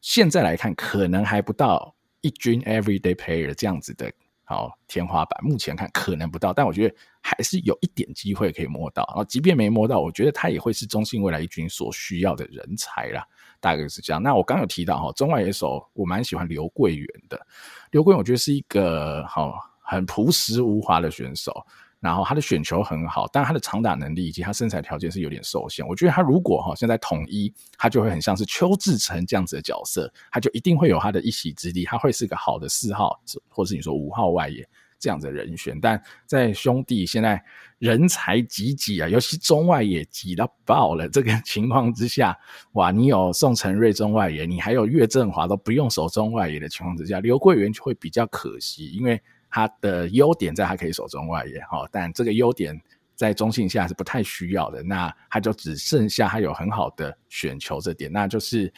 [0.00, 4.12] 现在来看，可能还不到一军 everyday player 这样子的
[4.44, 13.26] 好天花板，目前看可能不到，但我觉得还是有一点机会可以摸到，然后即便没摸到，我觉得他也会是中信未来一军所需要的人才啦，
[13.58, 14.22] 大概是这样。
[14.22, 17.44] 那我刚有提到哈，中外野手我蛮喜欢刘桂元的，
[17.90, 19.73] 刘桂元我觉得是一个好。
[19.94, 21.64] 很朴实无华的选手，
[22.00, 25.86] 然后他的选球很好，但他的长打能力以及他身材条件是有点受限。
[25.86, 33.18] 我觉得他如果哈现在统一，他就会很像是邱志成这样子的角色，他就一定会有他的一席之地，他会是个好的四号，
[33.48, 34.68] 或是你说五号外野
[34.98, 35.80] 这样子的人选。
[35.80, 37.42] 但在兄弟现在
[37.78, 42.36] 人才济济啊，尤其中外野挤到爆了这个 情况之下，
[42.72, 49.18] 哇，你有宋承瑞中外野，你还有岳振华都不用守中外野的情况之下，刘桂元就会比较可惜，因为。
[49.54, 52.76] 他的优点在他可以守中外野哈，但这个优点
[53.14, 54.82] 在中性下是不太需要的。
[54.82, 58.72] 那他就只剩下他有很好的选球这点，那就是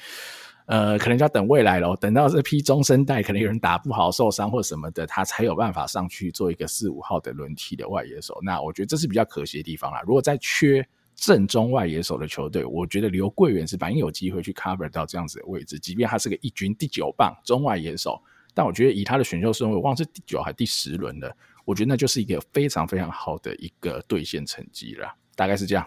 [0.67, 8.39] 呃，可能就要等未来咯，等到这批中生代可能有人打不好、受伤或什么的，他才有办法上去做一个四五号的轮替的外野手。
[8.43, 10.03] 那我觉得这是比较可惜的地方啦。
[10.07, 18.21] 如果在缺正中外野手的球队，我觉得刘桂元是反正有机会去 cover 到这样子的位置，即便他是个一军第九棒中外野手。
[18.57, 21.37] 但我觉得以他的选秀顺位，我忘了是第九还是第十轮的，
[21.67, 25.87] 我觉得那就是一个非常非常好的一个兑现成绩了，大概是这样。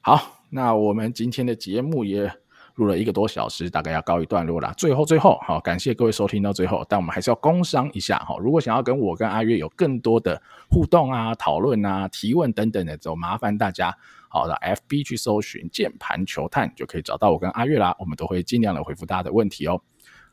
[0.00, 2.32] 好，那我们今天的节目也
[2.76, 4.72] 录了一个多小时，大概要告一段落了。
[4.76, 8.36] 最后最后，好，感谢各位收听到最后，但我们还是要工商一下哈。
[8.38, 13.92] 如果想要跟我跟阿月有更多的互动啊、讨论啊、提问等等的，就麻烦大家
[14.28, 17.96] 好的 FB 去搜寻键盘球探，就可以找到我跟阿月啦。
[17.98, 19.80] 我们都会尽量的回复大家的问题哦。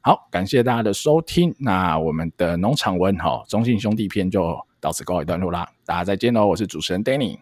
[0.04, 1.54] 好，感谢大家的收听。
[1.60, 5.70] 那我们的农场文哈中信兄弟篇就到此告一段落啦。
[5.86, 6.48] 大家再见喽！
[6.48, 7.38] 我是主持人 Danny，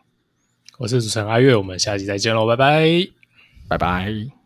[0.77, 2.85] 我是主持人阿月，我们下期再见喽，拜拜，
[3.69, 4.38] 拜拜。